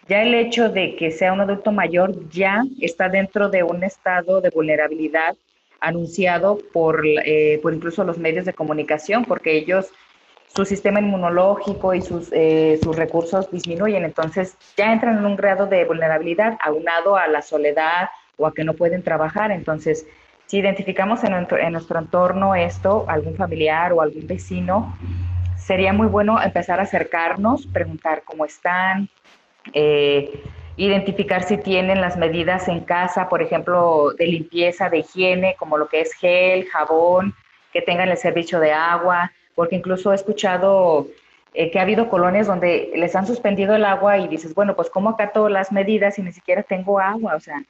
Ya 0.08 0.24
el 0.24 0.34
hecho 0.34 0.70
de 0.70 0.96
que 0.96 1.12
sea 1.12 1.34
un 1.34 1.42
adulto 1.42 1.72
mayor 1.72 2.28
ya 2.30 2.64
está 2.82 3.10
dentro 3.10 3.48
de 3.50 3.62
un 3.62 3.84
estado 3.84 4.42
de 4.42 4.50
vulnerabilidad 4.50 5.36
anunciado 5.80 6.58
por, 6.74 7.06
eh, 7.06 7.60
por 7.62 7.76
incluso 7.76 8.04
los 8.04 8.18
medios 8.18 8.46
de 8.46 8.54
comunicación, 8.54 9.24
porque 9.24 9.56
ellos 9.56 9.92
su 10.56 10.66
sistema 10.66 11.00
inmunológico 11.00 11.94
y 11.94 12.02
sus, 12.02 12.30
eh, 12.32 12.80
sus 12.84 12.96
recursos 12.96 13.50
disminuyen, 13.52 14.04
entonces 14.04 14.58
ya 14.76 14.92
entran 14.92 15.18
en 15.18 15.26
un 15.26 15.36
grado 15.36 15.68
de 15.68 15.86
vulnerabilidad 15.86 16.58
aunado 16.62 17.16
a 17.16 17.28
la 17.28 17.42
soledad 17.42 18.10
o 18.38 18.48
a 18.48 18.54
que 18.54 18.64
no 18.64 18.74
pueden 18.74 19.04
trabajar. 19.04 19.52
Entonces, 19.52 20.08
si 20.48 20.58
identificamos 20.58 21.24
en 21.24 21.32
nuestro, 21.32 21.58
en 21.58 21.74
nuestro 21.74 22.00
entorno 22.00 22.56
esto, 22.56 23.06
algún 23.08 23.36
familiar 23.36 23.94
o 23.94 24.02
algún 24.02 24.26
vecino, 24.26 24.98
sería 25.58 25.94
muy 25.94 26.08
bueno 26.08 26.42
empezar 26.42 26.80
a 26.80 26.84
acercarnos, 26.84 27.68
preguntar 27.68 28.24
cómo 28.26 28.46
están, 28.46 29.08
eh, 29.74 30.42
identificar 30.78 31.44
si 31.44 31.58
tienen 31.58 32.02
las 32.02 32.18
medidas 32.18 32.68
en 32.68 32.80
casa, 32.80 33.30
por 33.30 33.44
ejemplo, 33.44 34.14
de 34.18 34.26
limpieza, 34.26 34.90
de 34.90 35.00
higiene, 35.00 35.56
como 35.60 35.78
lo 35.78 35.88
que 35.90 36.02
es 36.02 36.14
gel, 36.14 36.66
jabón, 36.70 37.36
que 37.72 37.82
tengan 37.82 38.10
el 38.10 38.18
servicio 38.18 38.60
de 38.60 38.72
agua, 38.72 39.32
porque 39.60 39.76
incluso 39.76 40.14
he 40.14 40.16
escuchado 40.16 41.08
eh, 41.54 41.70
que 41.70 41.80
ha 41.80 41.82
habido 41.82 42.08
colonias 42.08 42.48
donde 42.48 42.94
les 42.96 43.14
han 43.14 43.28
suspendido 43.28 43.76
el 43.76 43.84
agua 43.84 44.18
y 44.18 44.30
dices, 44.30 44.56
bueno, 44.56 44.74
pues 44.74 44.90
¿cómo 44.90 45.10
acato 45.10 45.50
las 45.50 45.74
medidas 45.74 46.18
y 46.18 46.22
ni 46.22 46.32
siquiera 46.32 46.64
tengo 46.64 46.98
agua? 46.98 47.36
O 47.36 47.42
sea, 47.42 47.62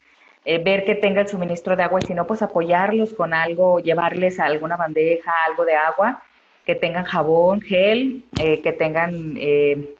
eh, 0.45 0.59
ver 0.63 0.85
que 0.85 0.93
tenga 0.93 1.21
el 1.21 1.27
suministro 1.27 1.75
de 1.75 1.81
agua 1.81 1.99
y 1.99 2.05
si 2.05 2.13
no, 2.13 2.27
pues 2.27 2.43
apoyarlos 2.43 3.15
con 3.15 3.33
algo, 3.33 3.79
llevarles 3.79 4.39
alguna 4.39 4.77
bandeja, 4.77 5.33
algo 5.47 5.65
de 5.65 5.73
agua, 5.73 6.21
que 6.63 6.75
tengan 6.75 7.05
jabón, 7.05 7.59
gel, 7.59 8.23
eh, 8.39 8.61
que 8.61 8.71
tengan 8.71 9.39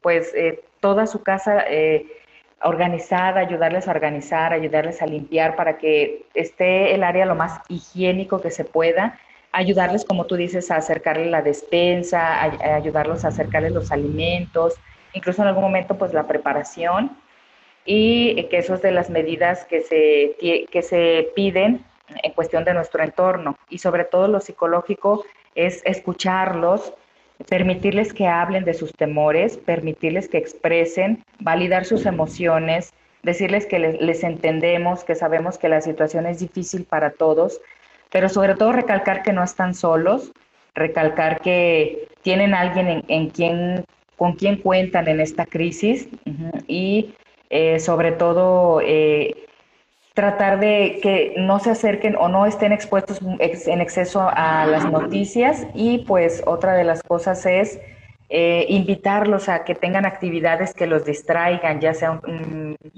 pues 0.00 0.32
toda 0.78 1.08
su 1.08 1.24
casa 1.24 1.64
organizada, 2.62 3.40
ayudarles 3.40 3.88
a 3.88 3.90
organizar, 3.90 4.52
ayudarles 4.52 5.02
a 5.02 5.06
limpiar 5.06 5.56
para 5.56 5.76
que 5.76 6.22
esté 6.34 6.94
el 6.94 7.02
área 7.02 7.26
lo 7.26 7.34
más 7.34 7.62
higiénico 7.68 8.40
que 8.40 8.52
se 8.52 8.64
pueda 8.64 9.18
ayudarles, 9.52 10.04
como 10.04 10.26
tú 10.26 10.36
dices, 10.36 10.70
a 10.70 10.76
acercarle 10.76 11.26
la 11.26 11.42
despensa, 11.42 12.42
a, 12.42 12.74
ayudarlos 12.76 13.24
a 13.24 13.28
acercarles 13.28 13.72
los 13.72 13.90
alimentos, 13.92 14.74
incluso 15.12 15.42
en 15.42 15.48
algún 15.48 15.64
momento 15.64 15.96
pues 15.98 16.12
la 16.12 16.26
preparación. 16.26 17.16
Y 17.84 18.44
que 18.44 18.58
eso 18.58 18.74
es 18.74 18.82
de 18.82 18.92
las 18.92 19.10
medidas 19.10 19.64
que 19.64 19.80
se, 19.80 20.36
que 20.70 20.82
se 20.82 21.32
piden 21.34 21.84
en 22.22 22.32
cuestión 22.32 22.64
de 22.64 22.74
nuestro 22.74 23.02
entorno. 23.02 23.56
Y 23.68 23.78
sobre 23.78 24.04
todo 24.04 24.28
lo 24.28 24.40
psicológico 24.40 25.24
es 25.54 25.82
escucharlos, 25.84 26.92
permitirles 27.48 28.12
que 28.12 28.26
hablen 28.26 28.64
de 28.64 28.74
sus 28.74 28.92
temores, 28.92 29.56
permitirles 29.56 30.28
que 30.28 30.38
expresen, 30.38 31.24
validar 31.38 31.84
sus 31.84 32.06
emociones, 32.06 32.92
decirles 33.22 33.66
que 33.66 33.78
les 33.78 34.24
entendemos, 34.24 35.04
que 35.04 35.14
sabemos 35.14 35.58
que 35.58 35.68
la 35.68 35.80
situación 35.80 36.26
es 36.26 36.40
difícil 36.40 36.84
para 36.84 37.10
todos, 37.10 37.60
pero 38.10 38.28
sobre 38.28 38.54
todo 38.54 38.72
recalcar 38.72 39.22
que 39.22 39.32
no 39.32 39.42
están 39.42 39.74
solos, 39.74 40.32
recalcar 40.74 41.40
que 41.40 42.08
tienen 42.22 42.54
alguien 42.54 43.04
en, 43.08 43.30
quien, 43.30 43.84
con 44.16 44.34
quien 44.34 44.56
cuentan 44.56 45.08
en 45.08 45.20
esta 45.20 45.46
crisis 45.46 46.08
y 46.66 47.14
eh, 47.50 47.80
sobre 47.80 48.12
todo 48.12 48.80
eh, 48.80 49.46
tratar 50.14 50.60
de 50.60 50.98
que 51.02 51.34
no 51.38 51.58
se 51.60 51.70
acerquen 51.70 52.16
o 52.16 52.28
no 52.28 52.46
estén 52.46 52.72
expuestos 52.72 53.20
en 53.22 53.80
exceso 53.80 54.28
a 54.32 54.66
las 54.66 54.90
noticias. 54.90 55.66
Y 55.74 55.98
pues 55.98 56.42
otra 56.46 56.74
de 56.74 56.84
las 56.84 57.02
cosas 57.02 57.46
es 57.46 57.80
eh, 58.28 58.66
invitarlos 58.68 59.48
a 59.48 59.64
que 59.64 59.74
tengan 59.74 60.06
actividades 60.06 60.74
que 60.74 60.86
los 60.86 61.04
distraigan, 61.04 61.80
ya 61.80 61.94
sea 61.94 62.20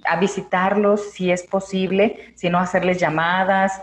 a 0.05 0.17
visitarlos 0.17 1.13
si 1.13 1.31
es 1.31 1.45
posible, 1.45 2.33
si 2.35 2.51
no 2.51 2.59
hacerles 2.59 2.99
llamadas, 2.99 3.83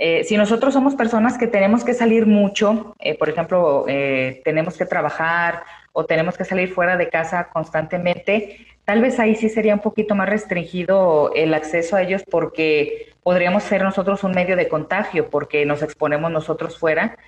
eh, 0.00 0.22
si 0.22 0.36
nosotros 0.36 0.72
somos 0.72 0.94
personas 0.94 1.36
que 1.36 1.48
tenemos 1.48 1.82
que 1.82 1.92
salir 1.92 2.24
mucho, 2.24 2.94
eh, 3.00 3.18
por 3.18 3.28
ejemplo, 3.28 3.84
eh, 3.88 4.40
tenemos 4.44 4.78
que 4.78 4.86
trabajar 4.86 5.64
o 5.92 6.06
tenemos 6.06 6.36
que 6.38 6.44
salir 6.44 6.72
fuera 6.72 6.96
de 6.96 7.08
casa 7.08 7.48
constantemente, 7.52 8.64
tal 8.84 9.02
vez 9.02 9.18
ahí 9.18 9.34
sí 9.34 9.48
sería 9.48 9.74
un 9.74 9.80
poquito 9.80 10.14
más 10.14 10.28
restringido 10.28 11.32
el 11.34 11.52
acceso 11.52 11.96
a 11.96 12.02
ellos 12.02 12.22
porque 12.30 13.12
podríamos 13.24 13.64
ser 13.64 13.82
nosotros 13.82 14.22
un 14.22 14.30
medio 14.30 14.54
de 14.54 14.68
contagio 14.68 15.28
porque 15.30 15.66
nos 15.66 15.82
exponemos 15.82 16.30
nosotros 16.30 16.78
fuera, 16.78 17.18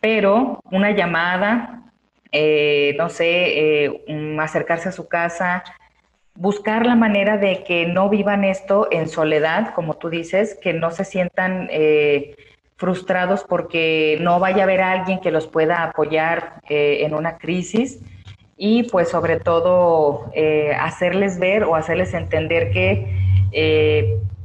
pero 0.00 0.60
una 0.70 0.92
llamada, 0.92 1.82
no 2.98 3.08
sé, 3.10 4.04
acercarse 4.40 4.88
a 4.88 4.92
su 4.92 5.06
casa, 5.06 5.64
buscar 6.36 6.86
la 6.86 6.94
manera 6.94 7.38
de 7.38 7.64
que 7.64 7.86
no 7.86 8.08
vivan 8.08 8.44
esto 8.44 8.88
en 8.90 9.08
soledad, 9.08 9.74
como 9.74 9.94
tú 9.94 10.10
dices, 10.10 10.58
que 10.60 10.72
no 10.72 10.90
se 10.90 11.04
sientan 11.04 11.68
eh, 11.70 12.36
frustrados 12.76 13.44
porque 13.48 14.18
no 14.20 14.38
vaya 14.38 14.60
a 14.60 14.64
haber 14.64 14.82
alguien 14.82 15.20
que 15.20 15.30
los 15.30 15.46
pueda 15.46 15.82
apoyar 15.82 16.60
eh, 16.68 16.98
en 17.02 17.14
una 17.14 17.38
crisis. 17.38 18.00
Y 18.58 18.84
pues 18.84 19.10
sobre 19.10 19.38
todo 19.38 20.30
eh, 20.34 20.72
hacerles 20.78 21.38
ver 21.38 21.64
o 21.64 21.74
hacerles 21.74 22.14
entender 22.14 22.70
que 22.70 23.24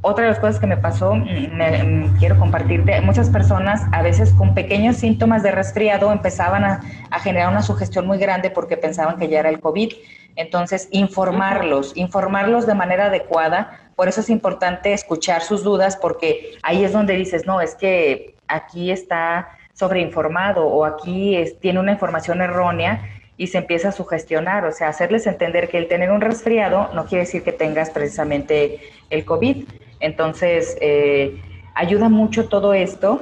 otra 0.02 0.24
de 0.24 0.30
las 0.30 0.40
cosas 0.40 0.58
que 0.58 0.66
me 0.66 0.76
pasó, 0.76 1.14
me, 1.14 1.82
mm, 1.82 2.16
quiero 2.18 2.36
compartirte, 2.38 3.00
muchas 3.02 3.30
personas 3.30 3.82
a 3.92 4.02
veces 4.02 4.32
con 4.32 4.52
pequeños 4.52 4.96
síntomas 4.96 5.42
de 5.42 5.52
resfriado 5.52 6.10
empezaban 6.10 6.64
a, 6.64 6.80
a 7.10 7.20
generar 7.20 7.50
una 7.50 7.62
sugestión 7.62 8.06
muy 8.06 8.18
grande 8.18 8.50
porque 8.50 8.76
pensaban 8.76 9.16
que 9.16 9.28
ya 9.28 9.40
era 9.40 9.48
el 9.48 9.60
COVID 9.60 9.92
entonces, 10.36 10.88
informarlos, 10.92 11.92
informarlos 11.96 12.66
de 12.66 12.74
manera 12.74 13.06
adecuada. 13.06 13.90
Por 13.96 14.08
eso 14.08 14.20
es 14.20 14.30
importante 14.30 14.92
escuchar 14.92 15.42
sus 15.42 15.62
dudas, 15.62 15.96
porque 15.96 16.56
ahí 16.62 16.84
es 16.84 16.92
donde 16.92 17.14
dices, 17.14 17.46
no, 17.46 17.60
es 17.60 17.74
que 17.74 18.34
aquí 18.48 18.90
está 18.90 19.56
sobreinformado 19.74 20.66
o 20.66 20.84
aquí 20.84 21.36
tiene 21.60 21.80
una 21.80 21.92
información 21.92 22.40
errónea. 22.40 23.08
y 23.38 23.46
se 23.48 23.58
empieza 23.58 23.88
a 23.88 23.92
sugestionar, 23.92 24.64
o 24.66 24.72
sea, 24.72 24.88
hacerles 24.88 25.26
entender 25.26 25.68
que 25.68 25.78
el 25.78 25.88
tener 25.88 26.12
un 26.12 26.20
resfriado 26.20 26.90
no 26.94 27.06
quiere 27.06 27.24
decir 27.24 27.42
que 27.42 27.50
tengas 27.50 27.90
precisamente 27.90 28.78
el 29.10 29.24
COVID. 29.24 29.64
Entonces, 30.00 30.76
eh, 30.80 31.40
ayuda 31.74 32.08
mucho 32.08 32.48
todo 32.48 32.74
esto, 32.74 33.20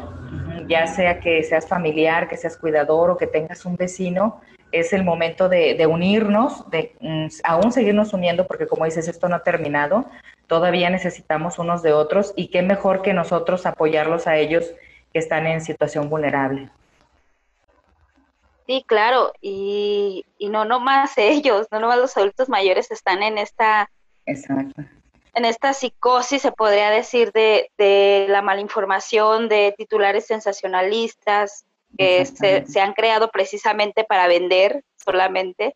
ya 0.67 0.89
sea 0.89 1.21
que 1.21 1.43
seas 1.45 1.67
familiar, 1.67 2.29
que 2.29 2.37
seas 2.37 2.57
cuidador 2.57 3.11
o 3.11 3.17
que 3.17 3.29
tengas 3.29 3.65
un 3.65 3.77
vecino, 3.77 4.41
es 4.73 4.93
el 4.93 5.05
momento 5.05 5.49
de, 5.49 5.87
unirnos, 5.87 6.69
de 6.71 6.95
mm, 7.01 7.27
aún 7.45 7.73
seguirnos 7.73 8.13
uniendo, 8.13 8.47
porque 8.47 8.67
como 8.67 8.85
dices, 8.85 9.09
esto 9.09 9.29
no 9.29 9.37
ha 9.37 9.43
terminado, 9.43 10.07
todavía 10.47 10.91
necesitamos 10.91 11.59
unos 11.59 11.83
de 11.83 11.93
otros 11.93 12.33
y 12.37 12.49
qué 12.49 12.63
mejor 12.63 13.03
que 13.03 13.15
nosotros 13.15 13.67
apoyarlos 13.67 14.27
a 14.27 14.37
ellos 14.37 14.73
que 15.13 15.19
están 15.19 15.47
en 15.47 15.61
situación 15.61 16.09
vulnerable. 16.09 16.71
Sí, 18.67 18.85
claro, 18.87 19.33
y, 19.41 20.25
y 20.39 20.49
no 20.49 20.65
nomás 20.65 21.13
ellos, 21.19 21.67
no 21.71 21.81
nomás 21.81 21.99
los 21.99 22.17
adultos 22.17 22.49
mayores 22.49 22.91
están 22.91 23.23
en 23.23 23.39
esta, 23.39 23.91
Exacto. 24.27 24.83
en 25.35 25.45
esta 25.45 25.73
psicosis, 25.73 26.43
se 26.43 26.53
podría 26.53 26.91
decir, 26.91 27.33
de, 27.33 27.71
de 27.79 28.27
la 28.29 28.43
malinformación, 28.43 29.49
de 29.49 29.75
titulares 29.77 30.27
sensacionalistas, 30.27 31.65
que 31.97 32.25
se, 32.25 32.67
se, 32.67 32.81
han 32.81 32.93
creado 32.93 33.31
precisamente 33.31 34.05
para 34.05 34.27
vender 34.27 34.85
solamente. 34.97 35.75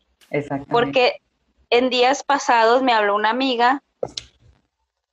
Porque 0.69 1.21
en 1.69 1.89
días 1.89 2.23
pasados 2.23 2.81
me 2.81 2.93
habló 2.93 3.15
una 3.15 3.29
amiga 3.29 3.83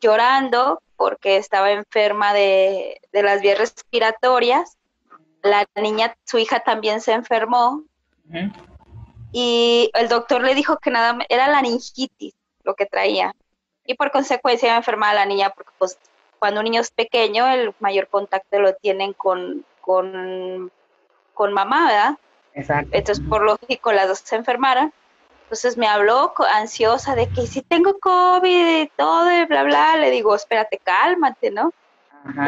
llorando 0.01 0.83
porque 0.97 1.37
estaba 1.37 1.73
enferma 1.73 2.33
de, 2.33 3.01
de 3.13 3.23
las 3.23 3.41
vías 3.41 3.59
respiratorias. 3.59 4.77
La 5.43 5.67
niña, 5.75 6.17
su 6.25 6.39
hija 6.39 6.61
también 6.61 7.01
se 7.01 7.13
enfermó. 7.13 7.83
Y 9.33 9.91
el 9.95 10.09
doctor 10.09 10.43
le 10.43 10.55
dijo 10.55 10.79
que 10.79 10.91
nada 10.91 11.19
era 11.29 11.49
laringitis 11.49 12.35
lo 12.63 12.75
que 12.75 12.87
traía. 12.87 13.35
Y 13.85 13.95
por 13.95 14.13
consecuencia 14.13 14.69
iba 14.69 14.75
a 14.75 14.79
enfermar 14.79 15.11
a 15.11 15.15
la 15.21 15.27
niña 15.27 15.51
porque 15.51 15.73
pues 15.79 15.99
cuando 16.39 16.61
un 16.61 16.65
niño 16.65 16.81
es 16.81 16.91
pequeño 16.91 17.49
el 17.49 17.75
mayor 17.81 18.09
contacto 18.09 18.61
lo 18.61 18.75
tienen 18.75 19.13
con, 19.13 19.65
con 19.81 20.71
con 21.35 21.53
mamá, 21.53 21.87
¿verdad? 21.87 22.19
Exacto. 22.55 22.91
Entonces, 22.93 23.25
por 23.29 23.43
lógico, 23.43 23.93
las 23.93 24.09
dos 24.09 24.19
se 24.19 24.37
enfermaron. 24.37 24.93
Entonces 25.45 25.77
me 25.77 25.87
habló 25.87 26.33
ansiosa 26.51 27.15
de 27.15 27.29
que 27.29 27.47
si 27.47 27.61
tengo 27.61 27.99
COVID 27.99 28.83
y 28.83 28.91
todo 28.97 29.31
y 29.31 29.45
bla, 29.45 29.65
bla, 29.65 29.97
le 29.97 30.11
digo, 30.11 30.35
espérate, 30.35 30.79
cálmate, 30.79 31.51
¿no? 31.51 31.73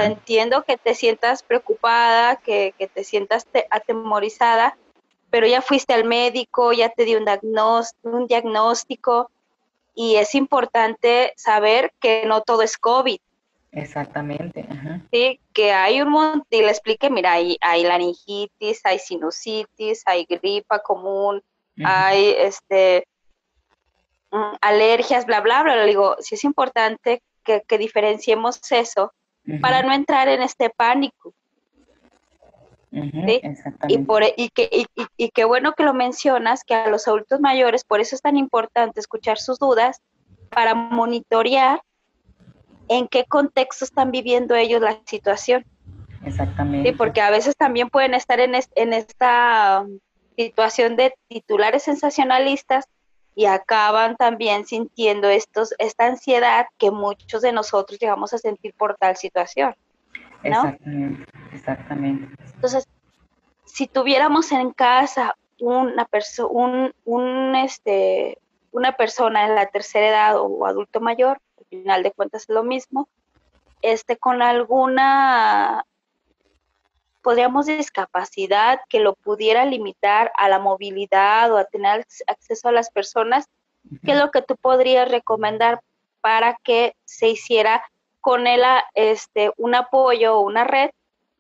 entiendo 0.01 0.63
que 0.63 0.77
te 0.77 0.95
sientas 0.95 1.43
preocupada, 1.43 2.37
que, 2.37 2.75
te 2.95 3.05
sientas 3.05 3.47
atemorizada, 3.71 4.77
pero 5.31 5.47
ya 5.47 5.63
fuiste 5.63 5.93
al 5.93 6.05
médico, 6.05 6.73
ya 6.73 6.91
te 6.91 7.05
dio 7.05 7.19
un, 7.19 7.29
un 8.03 8.27
diagnóstico 8.27 9.31
y 9.95 10.17
es 10.17 10.35
importante 10.35 11.33
saber 11.37 11.93
que 12.01 12.25
no 12.27 12.43
todo 12.43 12.63
es 12.63 12.79
COVID, 12.79 13.19
Exactamente. 13.75 14.67
Sí, 15.13 15.41
que 15.53 15.73
hay 15.73 16.01
un 16.01 16.11
montón, 16.11 16.47
y 16.51 16.63
le 16.63 16.69
expliqué, 16.69 17.11
mira, 17.11 17.33
hay, 17.33 17.57
hay 17.61 17.83
laringitis, 17.83 18.81
hay 18.85 18.99
sinusitis, 18.99 20.03
hay 20.07 20.25
gripa 20.25 20.79
común, 20.79 21.43
hay 21.85 22.35
este 22.39 23.07
mm, 24.31 24.57
alergias, 24.61 25.27
bla, 25.27 25.41
bla, 25.41 25.63
bla. 25.63 25.77
Le 25.77 25.87
digo, 25.87 26.17
sí 26.21 26.37
es 26.37 26.45
importante 26.45 27.23
que, 27.43 27.63
diferenciemos 27.79 28.61
eso 28.71 29.13
para 29.61 29.83
no 29.83 29.93
entrar 29.93 30.29
en 30.29 30.43
este 30.43 30.71
pánico. 30.71 31.35
¿sí? 32.93 33.43
Y, 33.89 33.99
por, 33.99 34.23
e, 34.23 34.35
y, 34.37 34.51
que, 34.51 34.69
y, 34.71 34.87
y 35.17 35.31
qué 35.31 35.45
bueno 35.45 35.73
que 35.73 35.83
lo 35.83 35.95
mencionas, 35.95 36.63
que 36.63 36.75
a 36.75 36.89
los 36.89 37.09
adultos 37.09 37.41
mayores, 37.41 37.83
por 37.83 38.01
eso 38.01 38.15
es 38.15 38.23
tan 38.23 38.37
importante 38.37 39.01
escuchar 39.01 39.39
sus 39.39 39.59
dudas 39.59 40.01
para 40.49 40.75
monitorear 40.75 41.81
en 42.89 43.09
qué 43.09 43.25
contexto 43.25 43.85
están 43.85 44.11
viviendo 44.11 44.55
ellos 44.55 44.81
la 44.81 44.99
situación. 45.07 45.65
Exactamente. 46.25 46.91
Sí, 46.91 46.97
porque 46.97 47.21
a 47.21 47.31
veces 47.31 47.57
también 47.57 47.91
pueden 47.91 48.15
estar 48.15 48.41
en, 48.41 48.55
en 48.55 48.93
esta 48.93 49.83
um, 49.85 49.99
situación 50.37 50.97
de 50.97 51.15
titulares 51.29 51.83
sensacionalistas 51.83 52.87
y 53.35 53.47
acaban 53.47 54.17
también 54.17 54.65
sintiendo 54.65 55.29
estos, 55.29 55.75
esta 55.79 56.07
ansiedad 56.07 56.67
que 56.79 56.91
muchos 56.91 57.43
de 57.43 57.53
nosotros 57.53 57.99
llegamos 57.99 58.33
a 58.33 58.39
sentir 58.39 58.75
por 58.75 58.97
tal 58.97 59.17
situación. 59.17 59.75
Exactamente, 60.43 61.25
exactamente. 61.53 62.35
Entonces, 62.55 62.87
si 63.65 63.87
tuviéramos 63.87 64.53
en 64.53 64.71
casa 64.73 65.37
una 65.59 66.05
persona, 66.05 66.49
un, 66.51 66.95
un, 67.05 67.57
este, 67.57 68.39
una 68.71 68.93
persona 68.93 69.47
en 69.47 69.55
la 69.55 69.67
tercera 69.67 70.09
edad 70.09 70.37
o 70.39 70.67
adulto 70.67 71.01
mayor, 71.01 71.41
final 71.81 72.03
de 72.03 72.13
cuentas 72.13 72.43
es 72.43 72.49
lo 72.49 72.63
mismo, 72.63 73.09
este, 73.83 74.17
con 74.17 74.43
alguna, 74.43 75.85
podríamos 77.23 77.67
discapacidad 77.67 78.81
que 78.89 79.01
lo 79.01 79.15
pudiera 79.15 79.65
limitar 79.65 80.33
a 80.37 80.49
la 80.49 80.59
movilidad 80.59 81.53
o 81.53 81.59
a 81.59 81.65
tener 81.65 82.07
acceso 82.27 82.69
a 82.69 82.73
las 82.73 82.91
personas, 82.91 83.47
¿qué 84.05 84.13
es 84.13 84.19
lo 84.19 84.31
que 84.31 84.43
tú 84.43 84.57
podrías 84.57 85.11
recomendar 85.11 85.81
para 86.21 86.57
que 86.63 86.97
se 87.05 87.29
hiciera 87.29 87.85
con 88.21 88.47
él 88.47 88.63
este, 88.95 89.53
un 89.59 89.75
apoyo 89.75 90.37
o 90.37 90.41
una 90.41 90.65
red 90.65 90.91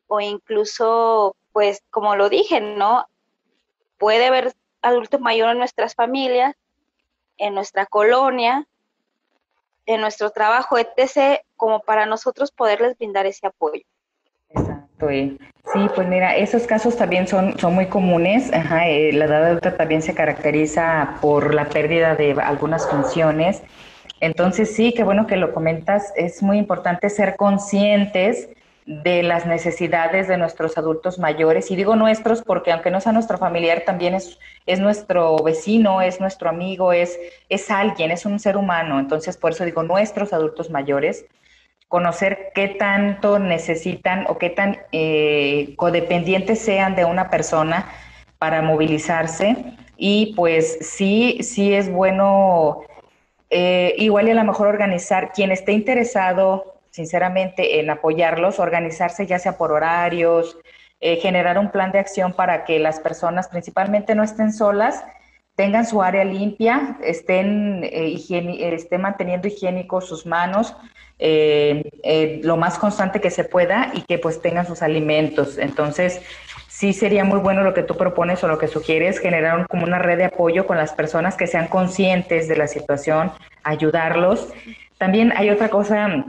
o 0.06 0.20
incluso, 0.20 1.34
pues, 1.52 1.82
como 1.90 2.16
lo 2.16 2.28
dije, 2.28 2.60
¿no? 2.60 3.06
Puede 3.96 4.26
haber 4.26 4.54
adulto 4.82 5.18
mayor 5.18 5.50
en 5.50 5.58
nuestras 5.58 5.94
familias, 5.94 6.54
en 7.38 7.54
nuestra 7.54 7.86
colonia, 7.86 8.66
en 9.86 10.00
nuestro 10.00 10.30
trabajo, 10.30 10.78
etc., 10.78 11.40
como 11.56 11.80
para 11.80 12.06
nosotros 12.06 12.50
poderles 12.50 12.96
brindar 12.98 13.26
ese 13.26 13.46
apoyo. 13.46 13.82
Exacto. 14.50 15.08
Sí, 15.08 15.90
pues 15.94 16.06
mira, 16.08 16.36
esos 16.36 16.66
casos 16.66 16.96
también 16.96 17.26
son, 17.26 17.58
son 17.58 17.74
muy 17.74 17.86
comunes. 17.86 18.52
Ajá, 18.52 18.88
eh, 18.88 19.12
la 19.12 19.24
edad 19.24 19.46
adulta 19.46 19.76
también 19.76 20.02
se 20.02 20.14
caracteriza 20.14 21.16
por 21.20 21.54
la 21.54 21.68
pérdida 21.68 22.14
de 22.14 22.32
algunas 22.32 22.88
funciones. 22.88 23.62
Entonces 24.20 24.74
sí, 24.74 24.92
qué 24.94 25.04
bueno 25.04 25.26
que 25.26 25.36
lo 25.36 25.52
comentas. 25.52 26.12
Es 26.16 26.42
muy 26.42 26.58
importante 26.58 27.10
ser 27.10 27.36
conscientes 27.36 28.48
de 28.86 29.22
las 29.22 29.46
necesidades 29.46 30.28
de 30.28 30.36
nuestros 30.36 30.76
adultos 30.76 31.18
mayores. 31.18 31.70
Y 31.70 31.76
digo 31.76 31.96
nuestros 31.96 32.42
porque 32.42 32.72
aunque 32.72 32.90
no 32.90 33.00
sea 33.00 33.12
nuestro 33.12 33.38
familiar, 33.38 33.82
también 33.86 34.14
es, 34.14 34.38
es 34.66 34.78
nuestro 34.78 35.36
vecino, 35.38 36.02
es 36.02 36.20
nuestro 36.20 36.50
amigo, 36.50 36.92
es, 36.92 37.18
es 37.48 37.70
alguien, 37.70 38.10
es 38.10 38.26
un 38.26 38.38
ser 38.38 38.56
humano. 38.56 39.00
Entonces, 39.00 39.36
por 39.36 39.52
eso 39.52 39.64
digo 39.64 39.82
nuestros 39.82 40.32
adultos 40.32 40.70
mayores, 40.70 41.24
conocer 41.88 42.50
qué 42.54 42.68
tanto 42.68 43.38
necesitan 43.38 44.26
o 44.28 44.36
qué 44.36 44.50
tan 44.50 44.78
eh, 44.92 45.74
codependientes 45.76 46.58
sean 46.58 46.94
de 46.94 47.04
una 47.04 47.30
persona 47.30 47.88
para 48.38 48.60
movilizarse. 48.60 49.56
Y 49.96 50.34
pues 50.34 50.78
sí, 50.80 51.38
sí 51.40 51.72
es 51.72 51.90
bueno, 51.90 52.82
eh, 53.48 53.94
igual 53.96 54.28
y 54.28 54.32
a 54.32 54.34
lo 54.34 54.44
mejor 54.44 54.66
organizar 54.66 55.32
quien 55.32 55.52
esté 55.52 55.72
interesado 55.72 56.73
sinceramente, 56.94 57.80
en 57.80 57.90
apoyarlos, 57.90 58.60
organizarse 58.60 59.26
ya 59.26 59.40
sea 59.40 59.58
por 59.58 59.72
horarios, 59.72 60.56
eh, 61.00 61.16
generar 61.16 61.58
un 61.58 61.72
plan 61.72 61.90
de 61.90 61.98
acción 61.98 62.34
para 62.34 62.64
que 62.64 62.78
las 62.78 63.00
personas 63.00 63.48
principalmente 63.48 64.14
no 64.14 64.22
estén 64.22 64.52
solas, 64.52 65.04
tengan 65.56 65.86
su 65.86 66.02
área 66.02 66.22
limpia, 66.24 66.96
estén, 67.02 67.82
eh, 67.82 68.24
estén 68.72 69.00
manteniendo 69.00 69.48
higiénicos 69.48 70.06
sus 70.06 70.24
manos 70.24 70.76
eh, 71.18 72.40
lo 72.44 72.56
más 72.56 72.78
constante 72.78 73.20
que 73.20 73.30
se 73.30 73.42
pueda 73.42 73.90
y 73.94 74.02
que 74.02 74.18
pues 74.18 74.40
tengan 74.40 74.64
sus 74.64 74.80
alimentos. 74.80 75.58
Entonces, 75.58 76.22
sí 76.68 76.92
sería 76.92 77.24
muy 77.24 77.40
bueno 77.40 77.62
lo 77.62 77.74
que 77.74 77.82
tú 77.82 77.96
propones 77.96 78.44
o 78.44 78.48
lo 78.48 78.58
que 78.58 78.68
sugieres, 78.68 79.18
generar 79.18 79.66
como 79.66 79.82
una 79.82 79.98
red 79.98 80.18
de 80.18 80.26
apoyo 80.26 80.64
con 80.64 80.76
las 80.76 80.92
personas 80.92 81.34
que 81.36 81.48
sean 81.48 81.66
conscientes 81.66 82.46
de 82.46 82.56
la 82.56 82.68
situación, 82.68 83.32
ayudarlos. 83.64 84.52
También 84.98 85.32
hay 85.36 85.50
otra 85.50 85.70
cosa 85.70 86.24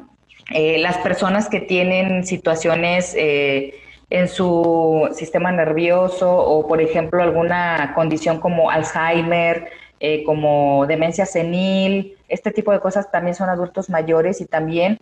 eh, 0.51 0.77
las 0.77 0.97
personas 0.99 1.49
que 1.49 1.59
tienen 1.59 2.23
situaciones 2.25 3.15
eh, 3.17 3.73
en 4.11 4.27
su 4.27 5.09
sistema 5.13 5.51
nervioso 5.51 6.31
o, 6.31 6.67
por 6.67 6.81
ejemplo, 6.81 7.23
alguna 7.23 7.93
condición 7.95 8.39
como 8.39 8.69
Alzheimer, 8.69 9.69
eh, 9.99 10.23
como 10.23 10.85
demencia 10.85 11.25
senil, 11.25 12.15
este 12.29 12.51
tipo 12.51 12.71
de 12.71 12.79
cosas 12.79 13.11
también 13.11 13.35
son 13.35 13.49
adultos 13.49 13.89
mayores 13.89 14.41
y 14.41 14.45
también 14.45 14.99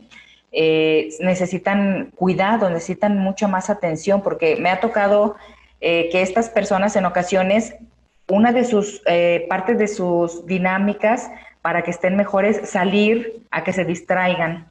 necesitan 1.19 2.11
cuidado, 2.15 2.69
necesitan 2.69 3.17
mucha 3.17 3.47
más 3.47 3.71
atención, 3.71 4.21
porque 4.21 4.55
me 4.55 4.69
ha 4.69 4.79
tocado 4.79 5.35
que 5.81 6.21
estas 6.21 6.51
personas 6.51 6.95
en 6.95 7.05
ocasiones, 7.05 7.73
una 8.29 8.51
de 8.51 8.63
sus 8.63 9.01
partes 9.49 9.79
de 9.79 9.87
sus 9.87 10.45
dinámicas 10.45 11.31
para 11.63 11.81
que 11.81 11.89
estén 11.89 12.15
mejores, 12.15 12.69
salir 12.69 13.41
a 13.49 13.63
que 13.63 13.73
se 13.73 13.83
distraigan 13.83 14.67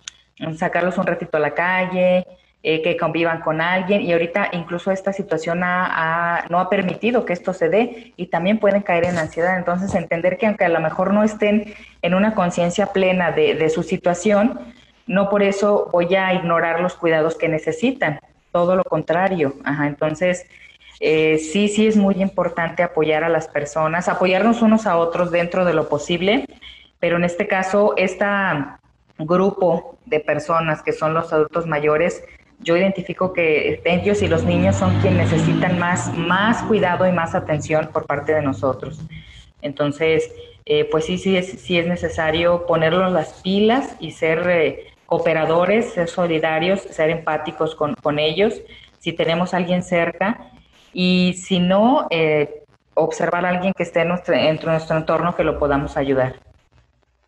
sacarlos 0.57 0.99
un 0.99 1.07
ratito 1.07 1.37
a 1.37 1.41
la 1.41 1.55
calle, 1.55 2.27
eh, 2.65 2.81
que 2.81 2.97
convivan 2.97 3.41
con 3.41 3.61
alguien 3.61 4.03
y 4.03 4.13
ahorita 4.13 4.51
incluso 4.53 4.93
esta 4.93 5.13
situación 5.13 5.59
no 5.59 5.67
ha 5.67 6.69
permitido 6.71 7.25
que 7.25 7.33
esto 7.33 7.53
se 7.53 7.69
dé 7.69 8.13
y 8.17 8.27
también 8.27 8.61
pueden 8.61 8.83
caer 8.83 9.05
en 9.07 9.19
ansiedad. 9.19 9.59
Entonces 9.59 9.93
entender 9.97 10.39
que 10.39 10.47
aunque 10.47 10.65
a 10.65 10.69
lo 10.69 10.79
mejor 10.79 11.13
no 11.13 11.25
estén 11.25 11.75
en 12.03 12.15
una 12.15 12.37
conciencia 12.37 12.87
plena 12.87 13.33
de, 13.33 13.69
su 13.69 13.83
situación, 13.83 14.61
no 15.09 15.29
por 15.29 15.43
eso 15.43 15.89
voy 15.91 16.15
a 16.15 16.33
ignorar 16.35 16.79
los 16.79 16.95
cuidados 16.95 17.35
que 17.35 17.49
necesitan, 17.49 18.21
todo 18.53 18.77
lo 18.77 18.85
contrario. 18.85 19.55
Entonces, 19.85 20.47
eh, 21.01 21.39
sí, 21.39 21.67
sí 21.67 21.89
es 21.89 21.97
muy 21.97 22.23
importante 22.23 22.85
apoyar 22.85 23.25
a 23.25 23.29
las 23.29 23.49
personas, 23.49 24.09
apoyarnos 24.09 24.63
unos 24.63 24.87
a 24.87 24.99
otros 24.99 25.33
dentro 25.33 25.65
de 25.65 25.75
lo 25.75 25.89
posible, 25.89 26.45
pero 27.01 27.17
en 27.17 27.25
este 27.25 27.49
caso, 27.49 27.95
este 27.97 28.25
grupo 29.27 29.99
de 30.07 30.21
personas 30.21 30.83
que 30.83 30.93
son 30.93 31.15
los 31.15 31.33
adultos 31.33 31.67
mayores, 31.67 32.25
yo 32.61 32.77
identifico 32.77 33.33
que 33.33 33.81
ellos 33.85 34.23
y 34.23 34.29
los 34.29 34.45
niños 34.45 34.77
son 34.77 35.01
quienes 35.01 35.33
necesitan 35.33 35.79
más, 35.79 36.17
más 36.17 36.63
cuidado 36.63 37.07
y 37.07 37.13
más 37.13 37.35
atención 37.35 37.91
por 37.93 38.07
parte 38.07 38.33
de 38.35 38.43
nosotros. 38.43 39.01
Entonces, 39.61 40.33
eh, 40.65 40.85
pues 40.91 41.07
sí, 41.07 41.19
sí 41.19 41.37
es, 41.37 41.61
sí 41.61 41.79
es 41.79 41.87
necesario 41.87 42.67
ponerlos 42.67 43.13
las 43.13 43.41
pilas 43.43 43.97
y 43.99 44.13
ser 44.13 44.49
eh, 44.49 44.87
cooperadores, 45.07 45.93
ser 45.93 46.09
solidarios, 46.09 46.81
ser 46.81 47.11
empáticos 47.11 47.75
con, 47.75 47.95
con, 47.97 48.19
ellos, 48.19 48.61
si 48.99 49.13
tenemos 49.13 49.55
a 49.55 49.57
alguien 49.57 49.83
cerca, 49.83 50.51
y 50.93 51.35
si 51.35 51.59
no, 51.59 52.07
eh, 52.11 52.63
observar 52.95 53.45
a 53.45 53.49
alguien 53.49 53.73
que 53.73 53.83
esté 53.83 54.03
en 54.03 54.09
nuestro, 54.09 54.35
en 54.35 54.61
nuestro 54.65 54.97
entorno 54.97 55.35
que 55.35 55.45
lo 55.45 55.59
podamos 55.59 55.97
ayudar. 55.97 56.37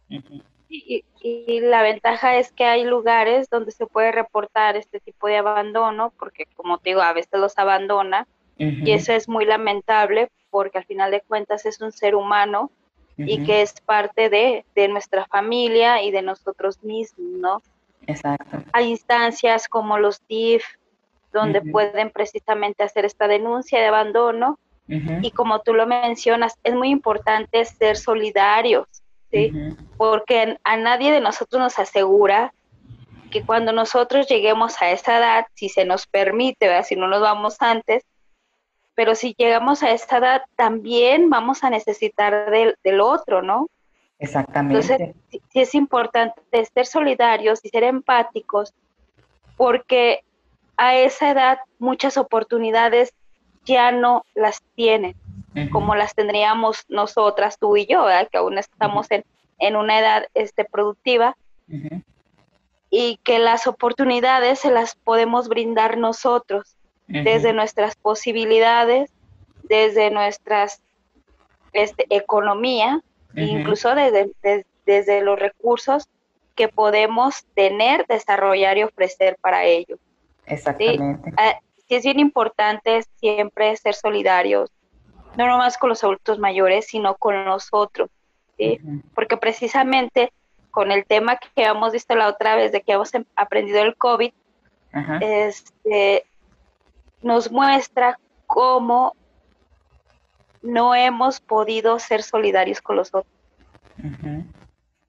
y, 0.08 0.22
y 0.68 1.04
la 1.24 1.82
ventaja 1.82 2.36
es 2.36 2.52
que 2.52 2.66
hay 2.66 2.84
lugares 2.84 3.48
donde 3.48 3.70
se 3.70 3.86
puede 3.86 4.12
reportar 4.12 4.76
este 4.76 5.00
tipo 5.00 5.26
de 5.26 5.38
abandono, 5.38 6.12
porque 6.18 6.46
como 6.54 6.76
te 6.78 6.90
digo, 6.90 7.00
a 7.00 7.14
veces 7.14 7.40
los 7.40 7.56
abandona 7.56 8.26
y 8.58 8.92
eso 8.92 9.12
es 9.12 9.28
muy 9.28 9.46
lamentable 9.46 10.30
porque 10.50 10.78
al 10.78 10.84
final 10.84 11.10
de 11.10 11.22
cuentas 11.22 11.64
es 11.66 11.80
un 11.80 11.92
ser 11.92 12.14
humano 12.14 12.70
y 13.16 13.42
que 13.44 13.62
es 13.62 13.80
parte 13.80 14.28
de, 14.28 14.64
de, 14.74 14.88
nuestra 14.88 15.24
familia 15.26 16.02
y 16.02 16.10
de 16.10 16.22
nosotros 16.22 16.82
mismos, 16.82 17.30
¿no? 17.40 17.62
Exacto. 18.06 18.58
Hay 18.72 18.90
instancias 18.90 19.66
como 19.66 19.98
los 19.98 20.20
DIF 20.28 20.64
donde 21.32 21.62
pueden 21.62 22.10
precisamente 22.10 22.82
hacer 22.82 23.04
esta 23.04 23.28
denuncia 23.28 23.80
de 23.80 23.86
abandono 23.86 24.58
y 24.86 25.30
como 25.30 25.60
tú 25.60 25.72
lo 25.72 25.86
mencionas, 25.86 26.58
es 26.62 26.74
muy 26.74 26.90
importante 26.90 27.64
ser 27.64 27.96
solidarios 27.96 28.86
porque 29.96 30.58
a 30.64 30.76
nadie 30.76 31.12
de 31.12 31.20
nosotros 31.20 31.60
nos 31.60 31.78
asegura 31.78 32.52
que 33.30 33.44
cuando 33.44 33.72
nosotros 33.72 34.28
lleguemos 34.28 34.80
a 34.80 34.90
esa 34.90 35.18
edad, 35.18 35.46
si 35.54 35.68
se 35.68 35.84
nos 35.84 36.06
permite, 36.06 36.82
si 36.84 36.96
no 36.96 37.08
nos 37.08 37.20
vamos 37.20 37.56
antes, 37.60 38.04
pero 38.94 39.14
si 39.14 39.34
llegamos 39.36 39.82
a 39.82 39.90
esa 39.90 40.18
edad, 40.18 40.42
también 40.56 41.30
vamos 41.30 41.64
a 41.64 41.70
necesitar 41.70 42.50
del, 42.50 42.76
del 42.84 43.00
otro, 43.00 43.42
¿no? 43.42 43.68
Exactamente. 44.20 44.94
Entonces, 44.94 45.16
sí, 45.30 45.60
es 45.60 45.74
importante 45.74 46.40
ser 46.72 46.86
solidarios 46.86 47.60
y 47.64 47.70
ser 47.70 47.82
empáticos, 47.82 48.72
porque 49.56 50.22
a 50.76 50.96
esa 50.96 51.30
edad 51.30 51.58
muchas 51.78 52.16
oportunidades 52.16 53.14
ya 53.64 53.90
no 53.90 54.24
las 54.34 54.62
tienen 54.76 55.16
como 55.70 55.94
las 55.94 56.14
tendríamos 56.14 56.84
nosotras, 56.88 57.58
tú 57.58 57.76
y 57.76 57.86
yo, 57.86 58.06
que 58.30 58.38
aún 58.38 58.58
estamos 58.58 59.10
en, 59.10 59.24
en, 59.58 59.76
una 59.76 59.98
edad 59.98 60.26
este, 60.34 60.64
productiva, 60.64 61.36
y 62.90 63.18
que 63.24 63.38
las 63.38 63.66
oportunidades 63.66 64.60
se 64.60 64.70
las 64.70 64.94
podemos 64.94 65.48
brindar 65.48 65.96
nosotros, 65.96 66.76
desde 67.06 67.52
nuestras 67.52 67.96
posibilidades, 67.96 69.10
desde 69.64 70.10
nuestras 70.10 70.80
este, 71.72 72.06
economía, 72.08 73.02
incluso 73.34 73.94
desde, 73.94 74.64
desde 74.86 75.22
los 75.22 75.38
recursos 75.38 76.08
que 76.54 76.68
podemos 76.68 77.44
tener, 77.54 78.06
desarrollar 78.06 78.78
y 78.78 78.84
ofrecer 78.84 79.36
para 79.40 79.64
ello. 79.64 79.98
Exactamente. 80.46 81.32
Ah, 81.36 81.58
sí 81.88 81.96
es 81.96 82.04
bien 82.04 82.20
importante 82.20 83.02
siempre 83.18 83.76
ser 83.76 83.94
solidarios, 83.94 84.70
no 85.36 85.46
nomás 85.46 85.78
con 85.78 85.88
los 85.88 86.02
adultos 86.04 86.38
mayores, 86.38 86.86
sino 86.86 87.16
con 87.16 87.44
nosotros, 87.44 88.10
¿sí? 88.56 88.80
Porque 89.14 89.36
precisamente 89.36 90.32
con 90.70 90.90
el 90.90 91.04
tema 91.06 91.36
que 91.36 91.64
hemos 91.64 91.92
visto 91.92 92.16
la 92.16 92.28
otra 92.28 92.56
vez 92.56 92.72
de 92.72 92.82
que 92.82 92.92
hemos 92.92 93.14
em, 93.14 93.24
aprendido 93.36 93.82
el 93.82 93.96
COVID, 93.96 94.32
este, 95.20 96.24
nos 97.22 97.50
muestra 97.50 98.18
cómo 98.46 99.14
no 100.62 100.94
hemos 100.94 101.40
podido 101.40 101.98
ser 101.98 102.22
solidarios 102.22 102.80
con 102.80 102.96
los 102.96 103.08
otros. 103.08 103.32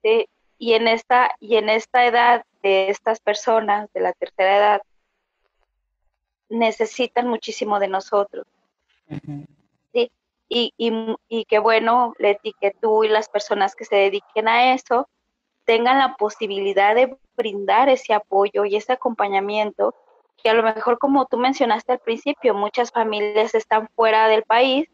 ¿sí? 0.02 0.28
Y 0.58 0.74
en 0.74 0.88
esta 0.88 1.34
y 1.40 1.56
en 1.56 1.68
esta 1.68 2.06
edad 2.06 2.44
de 2.62 2.90
estas 2.90 3.20
personas 3.20 3.92
de 3.92 4.00
la 4.00 4.12
tercera 4.12 4.56
edad 4.56 4.82
necesitan 6.48 7.28
muchísimo 7.28 7.78
de 7.78 7.88
nosotros. 7.88 8.46
Y, 10.48 10.72
y, 11.28 11.44
que 11.46 11.58
bueno, 11.58 12.14
Leti, 12.18 12.54
que 12.60 12.70
tú 12.70 13.02
y 13.02 13.08
las 13.08 13.28
personas 13.28 13.74
que 13.74 13.84
se 13.84 13.96
dediquen 13.96 14.46
a 14.46 14.74
eso 14.74 15.08
tengan 15.64 15.98
la 15.98 16.14
posibilidad 16.14 16.94
de 16.94 17.16
brindar 17.36 17.88
ese 17.88 18.14
apoyo 18.14 18.64
y 18.64 18.76
ese 18.76 18.92
acompañamiento, 18.92 19.94
que 20.36 20.50
a 20.50 20.54
lo 20.54 20.62
mejor 20.62 20.98
como 20.98 21.26
tú 21.26 21.36
mencionaste 21.36 21.92
al 21.92 21.98
principio, 21.98 22.54
muchas 22.54 22.92
familias 22.92 23.54
están 23.54 23.88
fuera 23.96 24.28
del 24.28 24.44
país 24.44 24.88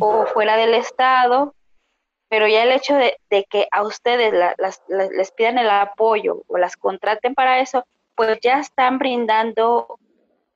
o 0.00 0.24
fuera 0.26 0.56
del 0.56 0.74
estado, 0.74 1.54
pero 2.28 2.48
ya 2.48 2.62
el 2.62 2.72
hecho 2.72 2.94
de, 2.94 3.18
que 3.50 3.68
a 3.70 3.82
ustedes 3.82 4.32
les 4.88 5.32
pidan 5.32 5.58
el 5.58 5.68
apoyo 5.68 6.42
o 6.48 6.56
las 6.56 6.78
contraten 6.78 7.34
para 7.34 7.60
eso, 7.60 7.84
pues 8.14 8.38
ya 8.42 8.58
están 8.60 8.98
brindando 8.98 9.98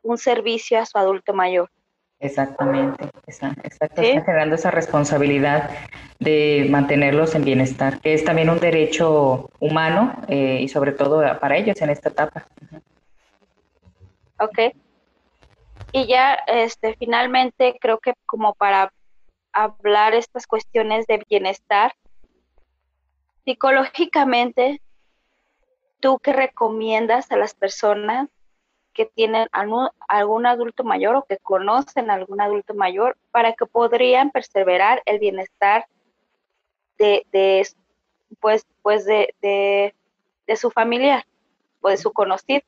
un 0.03 0.17
servicio 0.17 0.79
a 0.79 0.87
su 0.87 0.97
adulto 0.97 1.35
mayor. 1.35 1.71
Exactamente, 2.19 3.11
exacto, 3.27 3.61
está 3.69 3.89
generando 4.05 4.55
esa 4.55 4.71
responsabilidad 4.71 5.71
de 6.19 6.67
mantenerlos 6.71 7.35
en 7.35 7.45
bienestar, 7.45 8.01
que 8.01 8.15
es 8.15 8.25
también 8.25 8.49
un 8.49 8.59
derecho 8.59 9.51
humano 9.61 10.15
eh, 10.29 10.61
y 10.63 10.69
sobre 10.69 10.93
todo 10.93 11.23
para 11.39 11.59
ellos 11.59 11.81
en 11.83 11.91
esta 11.91 12.09
etapa. 12.09 12.47
Ok. 14.39 14.75
Y 15.93 16.07
ya, 16.07 16.35
este, 16.47 16.97
finalmente, 16.99 17.77
creo 17.81 17.99
que 17.99 18.15
como 18.25 18.55
para 18.55 18.91
hablar 19.53 20.15
estas 20.15 20.47
cuestiones 20.47 21.07
de 21.07 21.23
bienestar, 21.29 21.93
psicológicamente, 23.45 24.81
¿tú 26.01 26.19
qué 26.19 26.33
recomiendas 26.33 27.31
a 27.31 27.37
las 27.37 27.55
personas 27.55 28.29
que 28.97 29.05
tienen 29.05 29.47
algún, 29.53 30.47
adulto 30.47 30.83
mayor 30.83 31.17
o 31.17 31.25
que 31.25 31.37
conocen 31.37 32.11
a 32.11 32.15
algún 32.15 32.41
adulto 32.41 32.73
mayor 32.75 33.19
para 33.31 33.53
que 33.53 33.67
podrían 33.67 34.31
perseverar 34.31 35.03
el 35.05 35.19
bienestar 35.19 35.85
de, 36.99 37.27
de 37.31 37.69
pues, 38.41 38.67
pues 38.83 39.05
de, 39.05 39.35
de, 39.43 40.57
su 40.57 40.71
familiar 40.71 41.27
o 41.83 41.91
de 41.91 41.99
su 41.99 42.11
conocido. 42.11 42.63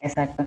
Exacto. 0.00 0.46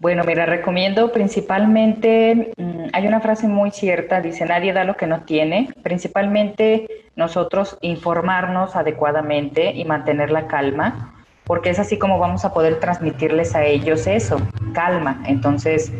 Bueno, 0.00 0.24
mira, 0.24 0.44
recomiendo 0.44 1.12
principalmente, 1.12 2.52
mm, 2.56 2.86
hay 2.92 3.06
una 3.06 3.20
frase 3.20 3.46
muy 3.46 3.70
cierta, 3.70 4.20
dice, 4.20 4.44
nadie 4.44 4.72
da 4.72 4.82
lo 4.82 4.96
que 4.96 5.06
no 5.06 5.22
tiene, 5.24 5.72
principalmente 5.84 7.06
nosotros 7.14 7.78
informarnos 7.80 8.74
adecuadamente 8.74 9.70
y 9.72 9.84
mantener 9.84 10.32
la 10.32 10.48
calma, 10.48 11.17
porque 11.48 11.70
es 11.70 11.78
así 11.80 11.98
como 11.98 12.18
vamos 12.18 12.44
a 12.44 12.52
poder 12.52 12.78
transmitirles 12.78 13.56
a 13.56 13.64
ellos 13.64 14.06
eso, 14.06 14.36
calma. 14.74 15.22
Entonces, 15.26 15.90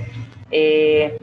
eh, 0.51 1.19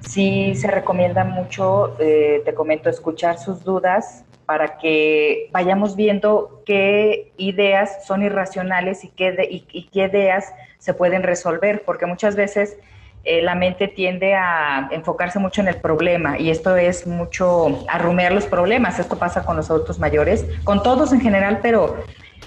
sí 0.00 0.54
se 0.54 0.68
recomienda 0.68 1.24
mucho, 1.24 1.96
eh, 1.98 2.42
te 2.44 2.54
comento, 2.54 2.88
escuchar 2.88 3.38
sus 3.38 3.64
dudas 3.64 4.24
para 4.46 4.78
que 4.78 5.48
vayamos 5.52 5.96
viendo 5.96 6.62
qué 6.64 7.32
ideas 7.36 8.06
son 8.06 8.22
irracionales 8.22 9.02
y 9.02 9.08
qué, 9.08 9.36
y, 9.50 9.88
qué 9.88 10.04
ideas 10.04 10.54
se 10.78 10.94
pueden 10.94 11.24
resolver, 11.24 11.82
porque 11.84 12.06
muchas 12.06 12.36
veces 12.36 12.76
eh, 13.24 13.42
la 13.42 13.56
mente 13.56 13.88
tiende 13.88 14.34
a 14.34 14.88
enfocarse 14.92 15.40
mucho 15.40 15.60
en 15.60 15.68
el 15.68 15.76
problema 15.76 16.38
y 16.38 16.50
esto 16.50 16.76
es 16.76 17.04
mucho 17.04 17.84
arrumear 17.88 18.32
los 18.32 18.44
problemas. 18.46 19.00
Esto 19.00 19.18
pasa 19.18 19.44
con 19.44 19.56
los 19.56 19.70
adultos 19.70 19.98
mayores, 19.98 20.46
con 20.62 20.84
todos 20.84 21.12
en 21.12 21.20
general, 21.20 21.58
pero 21.62 21.96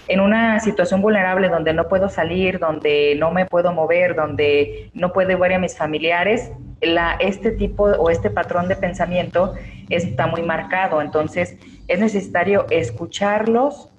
en 0.07 0.19
una 0.19 0.59
situación 0.59 1.01
vulnerable 1.01 1.49
donde 1.49 1.73
no 1.73 1.87
puedo 1.87 2.09
salir, 2.09 2.59
donde 2.59 3.15
no 3.17 3.31
me 3.31 3.45
puedo 3.45 3.73
mover, 3.73 4.15
donde 4.15 4.89
no 4.93 5.11
puedo 5.13 5.37
ver 5.37 5.53
a 5.53 5.59
mis 5.59 5.77
familiares, 5.77 6.51
este 7.19 7.51
tipo 7.51 7.83
o 7.83 8.09
este 8.09 8.29
patrón 8.29 8.67
de 8.67 8.75
pensamiento 8.75 9.55
está 9.89 10.27
muy 10.27 10.43
marcado. 10.43 11.01
Entonces 11.01 11.57
es 11.87 11.99
necesario 11.99 12.65
escucharlos 12.69 13.89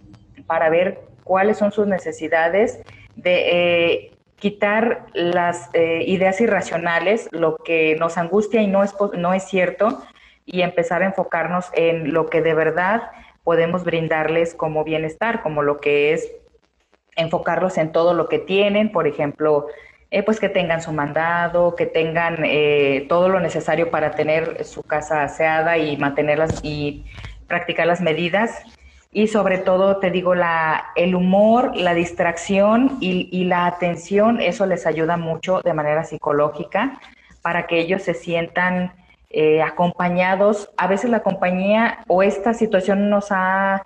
para 0.47 0.71
ver 0.71 1.01
cuáles 1.25 1.59
son 1.59 1.73
sus 1.73 1.87
necesidades, 1.87 2.81
de, 3.17 3.35
eh, 3.51 4.11
quitar 4.39 5.07
las 5.15 5.69
eh, 5.73 6.05
ideas 6.07 6.41
irracionales, 6.41 7.29
lo 7.33 7.57
que 7.57 7.97
nos 7.99 8.19
angustia 8.19 8.63
y 8.63 8.67
no 8.67 8.85
es, 8.85 8.95
no 9.17 9.35
es 9.35 9.45
cierto, 9.45 10.03
y 10.47 10.63
empezar 10.63 11.03
a 11.03 11.07
enfocarnos 11.07 11.71
en 11.75 12.13
lo 12.13 12.27
que 12.27 12.41
de 12.41 12.55
verdad 12.55 13.11
podemos 13.49 13.83
brindarles 13.83 14.55
como 14.55 14.85
bienestar, 14.85 15.41
como 15.43 15.63
lo 15.63 15.79
que 15.79 16.13
es 16.13 16.31
enfocarlos 17.17 17.79
en 17.79 17.93
todo 17.93 18.13
lo 18.13 18.29
que 18.29 18.39
tienen, 18.39 18.93
por 18.93 19.07
ejemplo, 19.07 19.69
eh, 20.11 20.23
pues 20.23 20.39
que 20.39 20.51
tengan 20.51 20.83
su 20.83 20.93
mandado, 20.93 21.75
que 21.75 21.87
tengan 21.87 22.45
eh, 22.45 23.07
todo 23.09 23.31
lo 23.31 23.41
necesario 23.41 23.91
para 23.91 24.11
tener 24.11 24.67
su 24.67 24.83
casa 24.83 25.23
aseada 25.23 25.79
y 25.79 25.97
mantenerlas 25.97 26.61
y 26.63 27.07
practicar 27.47 27.87
las 27.87 28.03
medidas. 28.03 28.65
Y 29.13 29.29
sobre 29.29 29.57
todo, 29.57 29.97
te 29.97 30.11
digo, 30.11 30.35
la, 30.35 30.89
el 30.95 31.15
humor, 31.15 31.75
la 31.75 31.95
distracción 31.95 32.99
y, 33.01 33.31
y 33.33 33.45
la 33.45 33.65
atención, 33.65 34.43
eso 34.43 34.67
les 34.67 34.85
ayuda 34.87 35.17
mucho 35.17 35.63
de 35.63 35.73
manera 35.73 36.05
psicológica 36.05 37.01
para 37.41 37.67
que 37.67 37.79
ellos 37.79 38.03
se 38.03 38.13
sientan 38.13 38.93
eh, 39.31 39.63
acompañados. 39.63 40.71
A 40.77 40.87
veces 40.87 41.11
la 41.11 41.21
compañía 41.21 41.99
o 42.07 42.23
esta 42.23 42.55
situación 42.55 43.11
nos 43.11 43.29
ha 43.31 43.83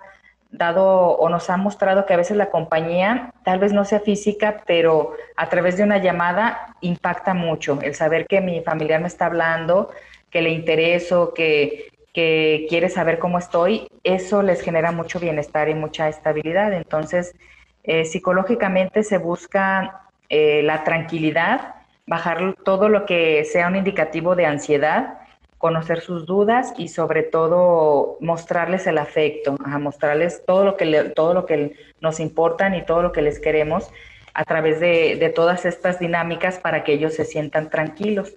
dado 0.51 1.17
o 1.17 1.29
nos 1.29 1.49
ha 1.49 1.57
mostrado 1.57 2.05
que 2.05 2.13
a 2.13 2.17
veces 2.17 2.37
la 2.37 2.49
compañía, 2.49 3.33
tal 3.43 3.59
vez 3.59 3.73
no 3.73 3.85
sea 3.85 3.99
física, 3.99 4.61
pero 4.65 5.13
a 5.35 5.49
través 5.49 5.77
de 5.77 5.83
una 5.83 5.97
llamada 5.97 6.75
impacta 6.79 7.33
mucho 7.33 7.79
el 7.81 7.95
saber 7.95 8.27
que 8.27 8.39
mi 8.39 8.61
familiar 8.61 9.01
me 9.01 9.07
está 9.07 9.25
hablando, 9.25 9.89
que 10.29 10.41
le 10.41 10.51
intereso, 10.51 11.33
que, 11.33 11.91
que 12.13 12.67
quiere 12.69 12.89
saber 12.89 13.17
cómo 13.17 13.39
estoy, 13.39 13.87
eso 14.03 14.43
les 14.43 14.61
genera 14.61 14.91
mucho 14.91 15.19
bienestar 15.19 15.69
y 15.69 15.73
mucha 15.73 16.07
estabilidad. 16.07 16.71
Entonces, 16.73 17.35
eh, 17.83 18.05
psicológicamente 18.05 19.03
se 19.03 19.17
busca 19.17 20.03
eh, 20.29 20.61
la 20.63 20.83
tranquilidad, 20.83 21.75
bajar 22.05 22.55
todo 22.63 22.89
lo 22.89 23.05
que 23.05 23.43
sea 23.45 23.67
un 23.67 23.75
indicativo 23.75 24.35
de 24.35 24.45
ansiedad 24.45 25.22
conocer 25.63 26.01
sus 26.01 26.25
dudas 26.25 26.73
y 26.77 26.89
sobre 26.89 27.23
todo 27.23 28.17
mostrarles 28.19 28.85
el 28.85 28.97
afecto, 28.97 29.55
a 29.63 29.79
mostrarles 29.79 30.43
todo 30.45 30.65
lo 30.65 30.75
que 30.75 31.13
todo 31.15 31.33
lo 31.33 31.45
que 31.45 31.77
nos 32.01 32.19
importan 32.19 32.75
y 32.75 32.85
todo 32.85 33.01
lo 33.01 33.13
que 33.13 33.21
les 33.21 33.39
queremos 33.39 33.89
a 34.33 34.43
través 34.43 34.81
de, 34.81 35.31
todas 35.33 35.63
estas 35.63 35.99
dinámicas 35.99 36.59
para 36.59 36.83
que 36.83 36.91
ellos 36.91 37.13
se 37.13 37.23
sientan 37.23 37.69
tranquilos. 37.69 38.35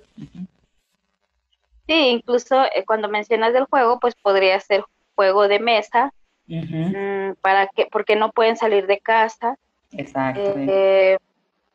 Sí, 1.89 1.95
incluso 2.11 2.63
eh, 2.67 2.85
cuando 2.87 3.09
mencionas 3.09 3.53
del 3.53 3.65
juego, 3.65 3.99
pues 3.99 4.15
podría 4.15 4.61
ser 4.61 4.85
juego 5.17 5.49
de 5.49 5.59
mesa, 5.59 6.13
mm, 6.47 7.33
para 7.41 7.67
que, 7.67 7.89
porque 7.91 8.15
no 8.15 8.31
pueden 8.31 8.57
salir 8.57 8.87
de 8.87 9.01
casa. 9.01 9.57
Exacto. 9.91 10.55
Eh, 10.57 11.19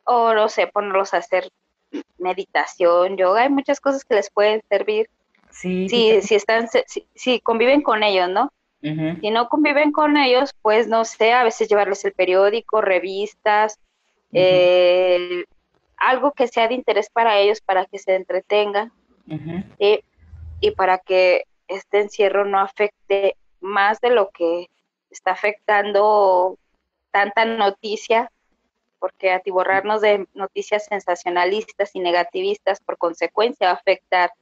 o 0.04 0.32
no 0.32 0.48
sé, 0.48 0.66
ponerlos 0.66 1.12
a 1.12 1.18
hacer 1.18 1.50
meditación, 2.16 3.18
yoga, 3.18 3.42
hay 3.42 3.50
muchas 3.50 3.80
cosas 3.80 4.02
que 4.02 4.14
les 4.14 4.30
pueden 4.30 4.62
servir 4.70 5.10
Sí, 5.52 5.88
si 6.22 6.34
están, 6.34 6.68
si, 7.14 7.40
conviven 7.40 7.82
con 7.82 8.02
ellos, 8.02 8.28
¿no? 8.28 8.52
Si 8.80 9.30
no 9.30 9.48
conviven 9.48 9.92
con 9.92 10.16
ellos, 10.16 10.52
pues 10.60 10.88
no 10.88 11.04
sé, 11.04 11.32
a 11.32 11.44
veces 11.44 11.68
llevarles 11.68 12.04
el 12.04 12.12
periódico, 12.12 12.80
revistas, 12.80 13.78
eh, 14.32 15.44
algo 15.96 16.32
que 16.32 16.48
sea 16.48 16.66
de 16.66 16.74
interés 16.74 17.08
para 17.08 17.38
ellos, 17.38 17.60
para 17.60 17.84
que 17.84 17.98
se 18.00 18.16
entretengan 18.16 18.92
y 19.78 20.70
para 20.72 20.98
que 20.98 21.44
este 21.68 22.00
encierro 22.00 22.44
no 22.44 22.58
afecte 22.58 23.36
más 23.60 24.00
de 24.00 24.10
lo 24.10 24.30
que 24.30 24.68
está 25.10 25.32
afectando 25.32 26.58
tanta 27.12 27.44
noticia, 27.44 28.32
porque 28.98 29.30
atiborrarnos 29.30 30.00
de 30.00 30.26
noticias 30.34 30.86
sensacionalistas 30.86 31.94
y 31.94 32.00
negativistas 32.00 32.80
por 32.80 32.98
consecuencia 32.98 33.68
va 33.68 33.72
a 33.72 33.76
afectar 33.76 34.32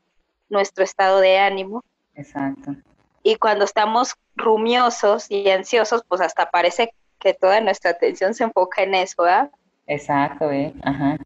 nuestro 0.51 0.85
estado 0.85 1.21
de 1.21 1.39
ánimo. 1.39 1.83
Exacto. 2.15 2.75
Y 3.23 3.37
cuando 3.37 3.65
estamos 3.65 4.15
rumiosos 4.37 5.31
y 5.31 5.49
ansiosos, 5.51 6.03
pues 6.07 6.21
hasta 6.21 6.51
parece 6.51 6.93
que 7.19 7.35
toda 7.35 7.61
nuestra 7.61 7.93
atención 7.93 8.35
se 8.35 8.45
enfoca 8.45 8.83
en 8.83 8.95
eso, 8.95 9.23
¿verdad? 9.23 9.51
Exacto, 9.87 10.51
¿eh? 10.51 10.73
Ajá. 10.83 11.17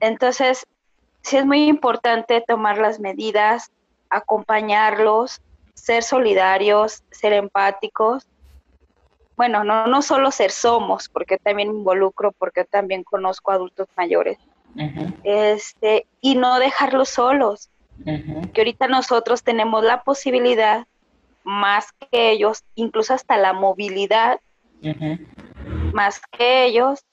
Entonces, 0.00 0.66
sí 1.22 1.36
es 1.36 1.46
muy 1.46 1.68
importante 1.68 2.42
tomar 2.46 2.78
las 2.78 2.98
medidas, 2.98 3.70
acompañarlos, 4.10 5.40
ser 5.74 6.02
solidarios, 6.02 7.04
ser 7.12 7.32
empáticos. 7.32 8.26
Bueno, 9.36 9.62
no, 9.62 9.86
no 9.86 10.02
solo 10.02 10.30
ser 10.32 10.50
somos, 10.50 11.08
porque 11.08 11.38
también 11.38 11.68
involucro, 11.68 12.32
porque 12.32 12.64
también 12.64 13.04
conozco 13.04 13.52
adultos 13.52 13.88
mayores. 13.96 14.38
este, 15.22 16.06
y 16.20 16.34
no 16.34 16.58
dejarlos 16.58 17.10
solos 17.10 17.68
que 18.04 18.60
ahorita 18.60 18.88
nosotros 18.88 19.42
tenemos 19.42 19.84
la 19.84 20.02
posibilidad, 20.02 20.86
más 21.44 21.92
que 21.92 22.30
ellos, 22.30 22.64
incluso 22.74 23.14
hasta 23.14 23.36
la 23.36 23.52
movilidad, 23.52 24.40
más 25.92 26.20
que 26.30 26.64
ellos, 26.64 27.04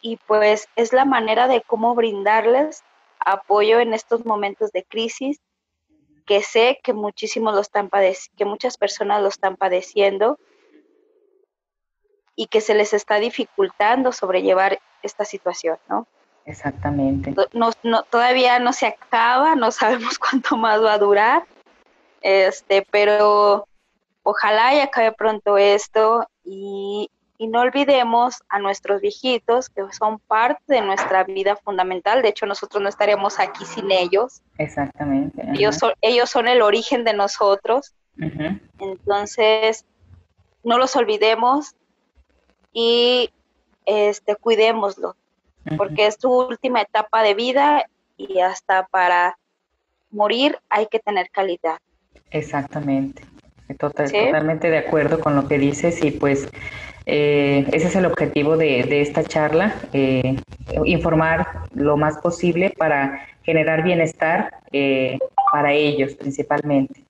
y 0.00 0.16
pues 0.26 0.68
es 0.76 0.92
la 0.92 1.04
manera 1.04 1.48
de 1.48 1.62
cómo 1.62 1.94
brindarles 1.94 2.82
apoyo 3.18 3.80
en 3.80 3.92
estos 3.94 4.24
momentos 4.24 4.70
de 4.72 4.84
crisis, 4.84 5.40
que 6.26 6.42
sé 6.42 6.78
que 6.82 6.92
muchísimos 6.92 7.54
lo 7.54 7.60
están 7.60 7.88
padeciendo, 7.88 8.36
que 8.36 8.44
muchas 8.44 8.76
personas 8.76 9.20
lo 9.20 9.28
están 9.28 9.56
padeciendo 9.56 10.38
y 12.36 12.46
que 12.46 12.60
se 12.60 12.74
les 12.74 12.94
está 12.94 13.16
dificultando 13.16 14.12
sobrellevar 14.12 14.80
esta 15.02 15.24
situación, 15.24 15.78
¿no? 15.88 16.06
Exactamente. 16.46 17.34
No, 17.52 17.70
no, 17.82 18.02
todavía 18.04 18.58
no 18.58 18.72
se 18.72 18.86
acaba, 18.86 19.54
no 19.54 19.70
sabemos 19.70 20.18
cuánto 20.30 20.56
más 20.56 20.82
va 20.82 20.94
a 20.94 20.98
durar, 20.98 21.44
este, 22.22 22.86
pero 22.90 23.66
ojalá 24.22 24.74
y 24.74 24.80
acabe 24.80 25.12
pronto 25.12 25.56
esto 25.58 26.26
y, 26.44 27.10
no 27.38 27.60
olvidemos 27.60 28.42
a 28.50 28.58
nuestros 28.58 29.00
viejitos 29.00 29.70
que 29.70 29.80
son 29.98 30.18
parte 30.18 30.62
de 30.66 30.82
nuestra 30.82 31.24
vida 31.24 31.56
fundamental. 31.56 32.20
De 32.20 32.28
hecho, 32.28 32.44
nosotros 32.44 32.82
no 32.82 32.90
estaríamos 32.90 33.40
aquí 33.40 33.64
sin 33.64 33.90
ellos. 33.90 34.42
Exactamente. 34.58 35.48
Ellos 35.54 35.76
son, 35.76 35.94
ellos 36.02 36.28
son 36.28 36.48
el 36.48 36.60
origen 36.60 37.02
de 37.02 37.14
nosotros. 37.14 37.94
Entonces, 38.78 39.86
no 40.62 40.76
los 40.76 40.94
olvidemos 40.96 41.74
y 42.74 43.30
este, 43.86 44.36
cuidémoslos 44.36 45.16
porque 45.76 46.06
es 46.06 46.18
tu 46.18 46.32
última 46.32 46.82
etapa 46.82 47.22
de 47.22 47.34
vida 47.34 47.86
y 48.16 48.40
hasta 48.40 48.86
para 48.86 49.38
morir 50.10 50.58
hay 50.68 50.86
que 50.86 50.98
tener 50.98 51.30
calidad. 51.30 51.78
Exactamente, 52.30 53.24
totalmente 53.78 54.70
de 54.70 54.78
acuerdo 54.78 55.20
con 55.20 55.36
lo 55.36 55.48
que 55.48 55.58
dices 55.58 56.04
y 56.04 56.10
pues 56.10 56.48
eh, 57.06 57.66
ese 57.72 57.88
es 57.88 57.96
el 57.96 58.06
objetivo 58.06 58.56
de, 58.56 59.00
esta 59.00 59.24
charla, 59.24 59.74
eh, 59.92 60.36
informar 60.84 61.68
lo 61.74 61.96
más 61.96 62.18
posible 62.18 62.70
para 62.76 63.26
generar 63.42 63.82
bienestar 63.82 64.54
eh, 64.72 65.18
para 65.52 65.72
ellos 65.72 66.14
principalmente. 66.14 67.04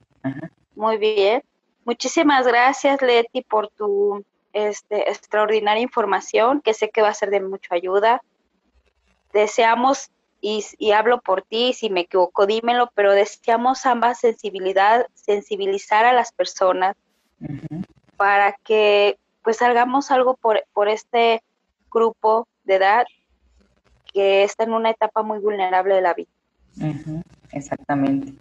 Muy 0.74 0.96
bien. 0.96 1.42
Muchísimas 1.84 2.46
gracias, 2.46 3.02
Leti, 3.02 3.42
por 3.42 3.68
tu 3.68 4.24
este, 4.52 5.10
extraordinaria 5.10 5.82
información, 5.82 6.60
que 6.60 6.72
sé 6.72 6.90
que 6.90 7.02
va 7.02 7.08
a 7.08 7.14
ser 7.14 7.30
de 7.30 7.40
mucha 7.40 7.74
ayuda 7.74 8.22
deseamos, 9.32 10.10
y, 10.40 10.92
hablo 10.92 11.20
por 11.20 11.42
ti, 11.42 11.72
si 11.74 11.90
me 11.90 12.00
equivoco, 12.00 12.46
dímelo, 12.46 12.90
pero 12.94 13.12
deseamos 13.12 13.84
ambas 13.84 14.20
sensibilidad, 14.20 15.06
sensibilizar 15.14 16.06
a 16.06 16.12
las 16.12 16.32
personas 16.32 16.96
para 18.16 18.54
que 18.64 19.18
pues 19.42 19.58
salgamos 19.58 20.10
algo 20.10 20.36
por, 20.36 20.62
por 20.72 20.88
este 20.88 21.42
grupo 21.90 22.46
de 22.64 22.76
edad 22.76 23.06
que 24.12 24.44
está 24.44 24.64
en 24.64 24.72
una 24.72 24.90
etapa 24.90 25.22
muy 25.22 25.38
vulnerable 25.38 25.94
de 25.94 26.00
la 26.02 26.14
vida. 26.14 26.30
Exactamente. 27.52 28.32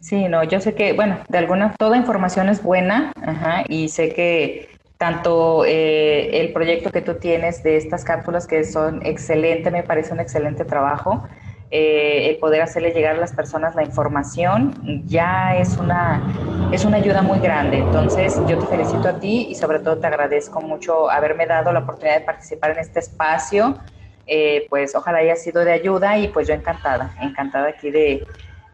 Sí, 0.00 0.28
no, 0.28 0.44
yo 0.44 0.60
sé 0.60 0.74
que, 0.74 0.92
bueno, 0.92 1.18
de 1.28 1.38
alguna, 1.38 1.74
toda 1.78 1.96
información 1.96 2.48
es 2.48 2.62
buena, 2.62 3.12
y 3.68 3.88
sé 3.88 4.12
que 4.12 4.68
tanto 4.98 5.64
eh, 5.64 6.40
el 6.40 6.52
proyecto 6.52 6.90
que 6.90 7.02
tú 7.02 7.14
tienes 7.14 7.62
de 7.62 7.76
estas 7.76 8.04
cápsulas 8.04 8.46
que 8.46 8.64
son 8.64 9.04
excelente, 9.04 9.70
me 9.70 9.82
parece 9.82 10.12
un 10.12 10.20
excelente 10.20 10.64
trabajo. 10.64 11.26
Eh, 11.70 12.30
el 12.30 12.36
poder 12.36 12.62
hacerle 12.62 12.92
llegar 12.92 13.16
a 13.16 13.18
las 13.18 13.32
personas 13.32 13.74
la 13.74 13.82
información 13.82 15.02
ya 15.06 15.56
es 15.56 15.76
una, 15.76 16.22
es 16.72 16.84
una 16.84 16.98
ayuda 16.98 17.22
muy 17.22 17.40
grande. 17.40 17.78
Entonces, 17.78 18.40
yo 18.46 18.58
te 18.58 18.66
felicito 18.66 19.08
a 19.08 19.18
ti 19.18 19.48
y 19.50 19.56
sobre 19.56 19.80
todo 19.80 19.98
te 19.98 20.06
agradezco 20.06 20.60
mucho 20.60 21.10
haberme 21.10 21.46
dado 21.46 21.72
la 21.72 21.80
oportunidad 21.80 22.20
de 22.20 22.24
participar 22.24 22.72
en 22.72 22.78
este 22.78 23.00
espacio. 23.00 23.76
Eh, 24.26 24.66
pues 24.70 24.94
ojalá 24.94 25.18
haya 25.18 25.36
sido 25.36 25.64
de 25.64 25.72
ayuda 25.72 26.16
y 26.18 26.28
pues 26.28 26.46
yo 26.46 26.54
encantada, 26.54 27.14
encantada 27.20 27.68
aquí 27.68 27.90
de, 27.90 28.24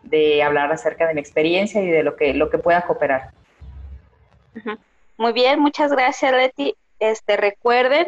de 0.03 0.43
hablar 0.43 0.71
acerca 0.71 1.07
de 1.09 1.15
mi 1.15 1.21
experiencia 1.21 1.83
y 1.83 1.89
de 1.89 2.03
lo 2.03 2.17
que, 2.17 2.35
lo 2.35 2.51
que 2.51 2.59
pueda 2.59 2.83
cooperar. 2.83 3.31
Muy 5.21 5.35
bien, 5.35 5.61
muchas 5.61 5.93
gracias, 5.93 6.33
Leti. 6.33 6.75
Este, 6.99 7.37
recuerden, 7.37 8.07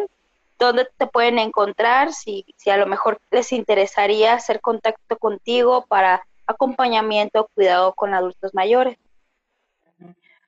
dónde 0.58 0.88
te 0.96 1.06
pueden 1.06 1.38
encontrar, 1.38 2.14
si, 2.14 2.46
si 2.56 2.70
a 2.70 2.78
lo 2.78 2.86
mejor 2.86 3.18
les 3.30 3.52
interesaría 3.52 4.32
hacer 4.32 4.62
contacto 4.62 5.18
contigo 5.18 5.84
para 5.86 6.22
acompañamiento, 6.46 7.50
cuidado 7.54 7.92
con 7.92 8.14
adultos 8.14 8.54
mayores. 8.54 8.96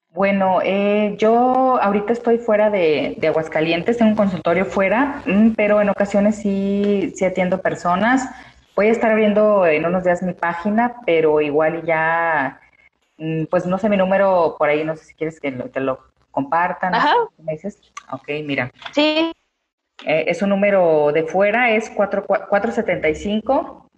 Bueno, 0.09 0.61
eh, 0.63 1.17
yo 1.19 1.79
ahorita 1.83 2.15
estoy 2.15 2.39
fuera 2.39 2.71
de, 2.71 3.19
Aguascalientes, 3.23 3.99
tengo 3.99 4.13
un 4.13 4.17
consultorio 4.17 4.65
fuera, 4.65 5.23
mm, 5.27 5.51
pero 5.51 5.83
en 5.83 5.91
ocasiones 5.91 6.37
sí, 6.37 7.13
sí 7.15 7.27
atiendo 7.27 7.61
personas. 7.61 8.27
Voy 8.75 8.87
a 8.87 8.93
estar 8.93 9.11
abriendo 9.11 9.67
en 9.67 9.85
unos 9.85 10.03
días 10.03 10.23
mi 10.23 10.33
página, 10.33 10.95
pero 11.05 11.43
igual 11.43 11.85
ya, 11.85 12.59
mm, 13.19 13.45
pues 13.51 13.67
no 13.67 13.77
sé 13.77 13.91
mi 13.91 13.99
número 13.99 14.57
por 14.59 14.71
ahí, 14.71 14.83
no 14.83 14.97
sé 14.97 15.05
si 15.05 15.15
quieres 15.15 15.39
que 15.41 15.53
te 15.53 15.81
lo 15.81 16.14
compartan. 16.35 16.95
Ajá. 16.95 17.15
¿Me 17.39 17.53
dices? 17.53 17.81
Ok, 18.11 18.29
mira. 18.45 18.71
Sí. 18.93 19.33
Eh, 20.05 20.25
es 20.27 20.43
un 20.43 20.51
número 20.51 21.13
de 21.13 21.23
fuera, 21.25 21.71
es 21.71 21.89
4, 21.89 22.27
475 22.27 23.89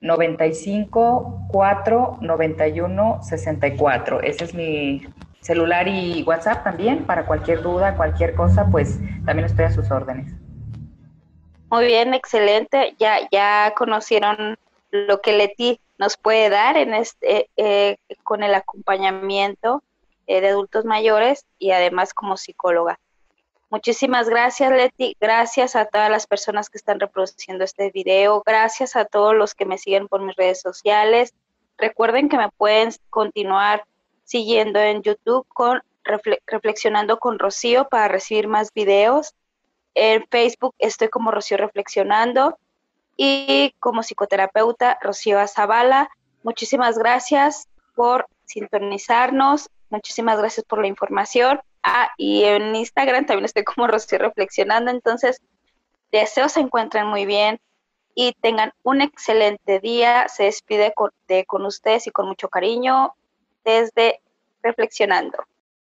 95 0.00 1.46
4 1.48 2.18
91 2.20 3.22
64. 3.22 4.22
Ese 4.22 4.44
es 4.44 4.54
mi 4.54 5.06
celular 5.40 5.88
y 5.88 6.22
WhatsApp 6.24 6.64
también, 6.64 7.04
para 7.04 7.26
cualquier 7.26 7.62
duda, 7.62 7.96
cualquier 7.96 8.34
cosa, 8.34 8.66
pues 8.70 8.98
también 9.24 9.46
estoy 9.46 9.64
a 9.64 9.70
sus 9.70 9.90
órdenes. 9.90 10.32
Muy 11.70 11.86
bien, 11.86 12.14
excelente. 12.14 12.94
Ya, 12.98 13.28
ya 13.30 13.72
conocieron 13.76 14.56
lo 14.90 15.20
que 15.20 15.32
Leti 15.32 15.80
nos 15.98 16.16
puede 16.16 16.48
dar 16.48 16.76
en 16.76 16.94
este, 16.94 17.50
eh, 17.56 17.96
con 18.22 18.42
el 18.42 18.54
acompañamiento 18.54 19.82
eh, 20.28 20.40
de 20.42 20.48
adultos 20.48 20.84
mayores 20.84 21.46
y 21.58 21.72
además 21.72 22.14
como 22.14 22.36
psicóloga. 22.36 23.00
Muchísimas 23.70 24.28
gracias, 24.28 24.70
Leti. 24.70 25.16
Gracias 25.20 25.74
a 25.74 25.86
todas 25.86 26.10
las 26.10 26.26
personas 26.26 26.70
que 26.70 26.78
están 26.78 27.00
reproduciendo 27.00 27.64
este 27.64 27.90
video. 27.90 28.42
Gracias 28.44 28.94
a 28.94 29.06
todos 29.06 29.34
los 29.34 29.54
que 29.54 29.64
me 29.64 29.78
siguen 29.78 30.06
por 30.06 30.22
mis 30.22 30.36
redes 30.36 30.60
sociales. 30.60 31.34
Recuerden 31.78 32.28
que 32.28 32.36
me 32.36 32.50
pueden 32.50 32.90
continuar 33.08 33.84
siguiendo 34.24 34.78
en 34.80 35.02
YouTube 35.02 35.46
con 35.48 35.82
Reflexionando 36.46 37.18
con 37.18 37.38
Rocío 37.38 37.88
para 37.88 38.08
recibir 38.08 38.48
más 38.48 38.72
videos. 38.72 39.34
En 39.94 40.26
Facebook 40.30 40.74
estoy 40.78 41.08
como 41.08 41.30
Rocío 41.30 41.56
Reflexionando 41.56 42.58
y 43.16 43.74
como 43.80 44.02
psicoterapeuta 44.02 44.98
Rocío 45.02 45.38
Azabala. 45.38 46.10
Muchísimas 46.42 46.98
gracias 46.98 47.68
por 47.94 48.26
sintonizarnos. 48.44 49.70
Muchísimas 49.90 50.38
gracias 50.38 50.64
por 50.66 50.80
la 50.80 50.86
información. 50.86 51.60
Ah, 51.82 52.10
y 52.16 52.44
en 52.44 52.74
Instagram 52.74 53.26
también 53.26 53.44
estoy 53.44 53.64
como 53.64 53.86
Rocío 53.86 54.18
Reflexionando. 54.18 54.90
Entonces, 54.90 55.40
deseo 56.12 56.48
se 56.48 56.60
encuentren 56.60 57.06
muy 57.06 57.26
bien 57.26 57.60
y 58.14 58.32
tengan 58.40 58.72
un 58.82 59.00
excelente 59.00 59.80
día. 59.80 60.28
Se 60.28 60.44
despide 60.44 60.92
con, 60.94 61.10
de, 61.28 61.44
con 61.46 61.64
ustedes 61.64 62.06
y 62.06 62.10
con 62.10 62.26
mucho 62.26 62.48
cariño 62.48 63.14
desde 63.64 64.20
Reflexionando. 64.62 65.38